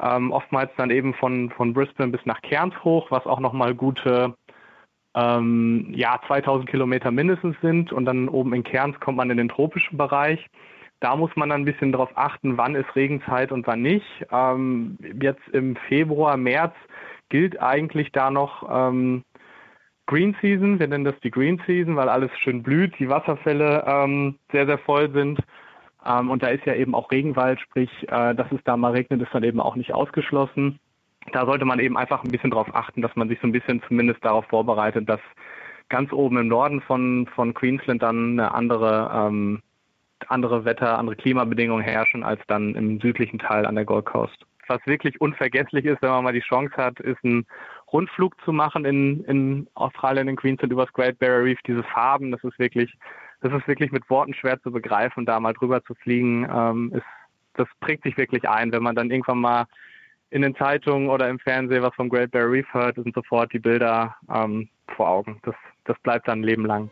ähm, 0.00 0.32
oftmals 0.32 0.70
dann 0.76 0.90
eben 0.90 1.14
von, 1.14 1.50
von 1.50 1.72
Brisbane 1.72 2.12
bis 2.12 2.24
nach 2.24 2.42
Cairns 2.42 2.74
hoch, 2.84 3.10
was 3.10 3.26
auch 3.26 3.40
nochmal 3.40 3.74
gute 3.74 4.34
ähm, 5.14 5.92
ja, 5.94 6.20
2000 6.26 6.68
Kilometer 6.68 7.10
mindestens 7.10 7.56
sind 7.60 7.92
und 7.92 8.04
dann 8.06 8.28
oben 8.28 8.54
in 8.54 8.64
Cairns 8.64 8.98
kommt 9.00 9.18
man 9.18 9.30
in 9.30 9.36
den 9.36 9.48
tropischen 9.48 9.98
Bereich. 9.98 10.44
Da 11.00 11.16
muss 11.16 11.34
man 11.34 11.48
dann 11.48 11.62
ein 11.62 11.66
bisschen 11.66 11.92
darauf 11.92 12.10
achten, 12.14 12.56
wann 12.56 12.76
ist 12.76 12.94
Regenzeit 12.94 13.52
und 13.52 13.66
wann 13.66 13.82
nicht. 13.82 14.06
Ähm, 14.30 14.96
jetzt 15.20 15.46
im 15.52 15.76
Februar, 15.88 16.36
März 16.36 16.74
gilt 17.32 17.60
eigentlich 17.62 18.12
da 18.12 18.30
noch 18.30 18.68
ähm, 18.70 19.24
Green 20.06 20.36
Season. 20.42 20.78
Wir 20.78 20.86
nennen 20.86 21.04
das 21.04 21.18
die 21.20 21.30
Green 21.30 21.60
Season, 21.66 21.96
weil 21.96 22.10
alles 22.10 22.30
schön 22.40 22.62
blüht, 22.62 22.92
die 22.98 23.08
Wasserfälle 23.08 23.84
ähm, 23.86 24.38
sehr, 24.52 24.66
sehr 24.66 24.76
voll 24.76 25.10
sind. 25.12 25.40
Ähm, 26.04 26.30
und 26.30 26.42
da 26.42 26.48
ist 26.48 26.66
ja 26.66 26.74
eben 26.74 26.94
auch 26.94 27.10
Regenwald, 27.10 27.58
sprich, 27.58 27.90
äh, 28.08 28.34
dass 28.34 28.52
es 28.52 28.60
da 28.64 28.76
mal 28.76 28.92
regnet, 28.92 29.22
ist 29.22 29.32
dann 29.32 29.44
eben 29.44 29.60
auch 29.60 29.76
nicht 29.76 29.94
ausgeschlossen. 29.94 30.78
Da 31.32 31.46
sollte 31.46 31.64
man 31.64 31.78
eben 31.78 31.96
einfach 31.96 32.22
ein 32.22 32.30
bisschen 32.30 32.50
darauf 32.50 32.74
achten, 32.74 33.00
dass 33.00 33.16
man 33.16 33.30
sich 33.30 33.38
so 33.40 33.46
ein 33.46 33.52
bisschen 33.52 33.82
zumindest 33.88 34.22
darauf 34.22 34.44
vorbereitet, 34.46 35.08
dass 35.08 35.20
ganz 35.88 36.12
oben 36.12 36.36
im 36.36 36.48
Norden 36.48 36.82
von, 36.82 37.26
von 37.34 37.54
Queensland 37.54 38.02
dann 38.02 38.38
eine 38.38 38.52
andere, 38.52 39.10
ähm, 39.14 39.62
andere 40.28 40.66
Wetter, 40.66 40.98
andere 40.98 41.16
Klimabedingungen 41.16 41.82
herrschen 41.82 42.24
als 42.24 42.42
dann 42.46 42.74
im 42.74 43.00
südlichen 43.00 43.38
Teil 43.38 43.64
an 43.64 43.76
der 43.76 43.86
Gold 43.86 44.04
Coast 44.04 44.44
was 44.72 44.86
wirklich 44.86 45.20
unvergesslich 45.20 45.84
ist, 45.84 46.02
wenn 46.02 46.10
man 46.10 46.24
mal 46.24 46.32
die 46.32 46.40
Chance 46.40 46.74
hat, 46.76 46.98
ist 47.00 47.22
ein 47.24 47.46
Rundflug 47.92 48.34
zu 48.44 48.52
machen 48.52 48.84
in, 48.84 49.24
in 49.24 49.68
Australien, 49.74 50.28
in 50.28 50.36
Queensland 50.36 50.72
übers 50.72 50.92
Great 50.92 51.18
Barrier 51.18 51.44
Reef. 51.44 51.58
Diese 51.66 51.82
Farben, 51.82 52.30
das 52.30 52.42
ist 52.44 52.58
wirklich, 52.58 52.94
das 53.40 53.52
ist 53.52 53.68
wirklich 53.68 53.92
mit 53.92 54.08
Worten 54.08 54.34
schwer 54.34 54.60
zu 54.62 54.72
begreifen. 54.72 55.26
Da 55.26 55.38
mal 55.40 55.52
drüber 55.52 55.82
zu 55.84 55.94
fliegen, 55.94 56.48
ähm, 56.50 56.92
ist, 56.94 57.06
das 57.54 57.68
prägt 57.80 58.04
sich 58.04 58.16
wirklich 58.16 58.48
ein, 58.48 58.72
wenn 58.72 58.82
man 58.82 58.96
dann 58.96 59.10
irgendwann 59.10 59.40
mal 59.40 59.66
in 60.30 60.42
den 60.42 60.56
Zeitungen 60.56 61.10
oder 61.10 61.28
im 61.28 61.38
Fernsehen 61.38 61.82
was 61.82 61.94
vom 61.94 62.08
Great 62.08 62.30
Barrier 62.30 62.50
Reef 62.50 62.72
hört, 62.72 62.96
sind 62.96 63.14
sofort 63.14 63.52
die 63.52 63.58
Bilder 63.58 64.16
ähm, 64.32 64.68
vor 64.96 65.08
Augen. 65.08 65.38
Das, 65.42 65.54
das 65.84 65.98
bleibt 66.00 66.28
dann 66.28 66.40
ein 66.40 66.44
Leben 66.44 66.64
lang. 66.64 66.90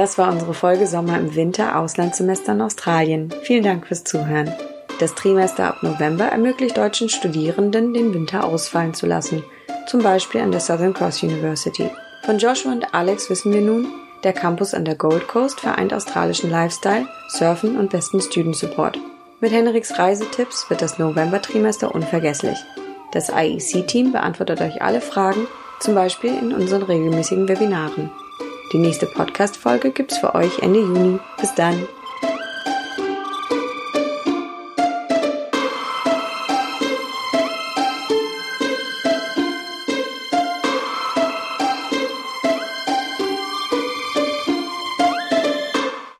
Das 0.00 0.16
war 0.16 0.32
unsere 0.32 0.54
Folge 0.54 0.86
Sommer 0.86 1.18
im 1.18 1.34
Winter 1.34 1.78
Auslandssemester 1.78 2.52
in 2.52 2.62
Australien. 2.62 3.34
Vielen 3.42 3.62
Dank 3.62 3.86
fürs 3.86 4.02
Zuhören. 4.02 4.50
Das 4.98 5.14
Trimester 5.14 5.66
ab 5.66 5.82
November 5.82 6.24
ermöglicht 6.24 6.78
deutschen 6.78 7.10
Studierenden, 7.10 7.92
den 7.92 8.14
Winter 8.14 8.44
ausfallen 8.44 8.94
zu 8.94 9.04
lassen, 9.04 9.44
zum 9.86 10.02
Beispiel 10.02 10.40
an 10.40 10.52
der 10.52 10.60
Southern 10.60 10.94
Cross 10.94 11.22
University. 11.22 11.90
Von 12.24 12.38
Joshua 12.38 12.72
und 12.72 12.94
Alex 12.94 13.28
wissen 13.28 13.52
wir 13.52 13.60
nun, 13.60 13.88
der 14.24 14.32
Campus 14.32 14.72
an 14.72 14.86
der 14.86 14.94
Gold 14.94 15.28
Coast 15.28 15.60
vereint 15.60 15.92
australischen 15.92 16.48
Lifestyle, 16.48 17.06
Surfen 17.28 17.76
und 17.76 17.90
besten 17.90 18.22
Student 18.22 18.56
Support. 18.56 18.98
Mit 19.40 19.52
Henriks 19.52 19.98
Reisetipps 19.98 20.70
wird 20.70 20.80
das 20.80 20.98
November-Trimester 20.98 21.94
unvergesslich. 21.94 22.56
Das 23.12 23.28
IEC-Team 23.28 24.12
beantwortet 24.12 24.62
euch 24.62 24.80
alle 24.80 25.02
Fragen, 25.02 25.46
zum 25.78 25.94
Beispiel 25.94 26.38
in 26.38 26.54
unseren 26.54 26.84
regelmäßigen 26.84 27.48
Webinaren. 27.48 28.10
Die 28.72 28.78
nächste 28.78 29.06
Podcast-Folge 29.06 29.90
gibt's 29.90 30.18
für 30.18 30.34
euch 30.34 30.60
Ende 30.60 30.80
Juni. 30.80 31.18
Bis 31.40 31.54
dann. 31.56 31.88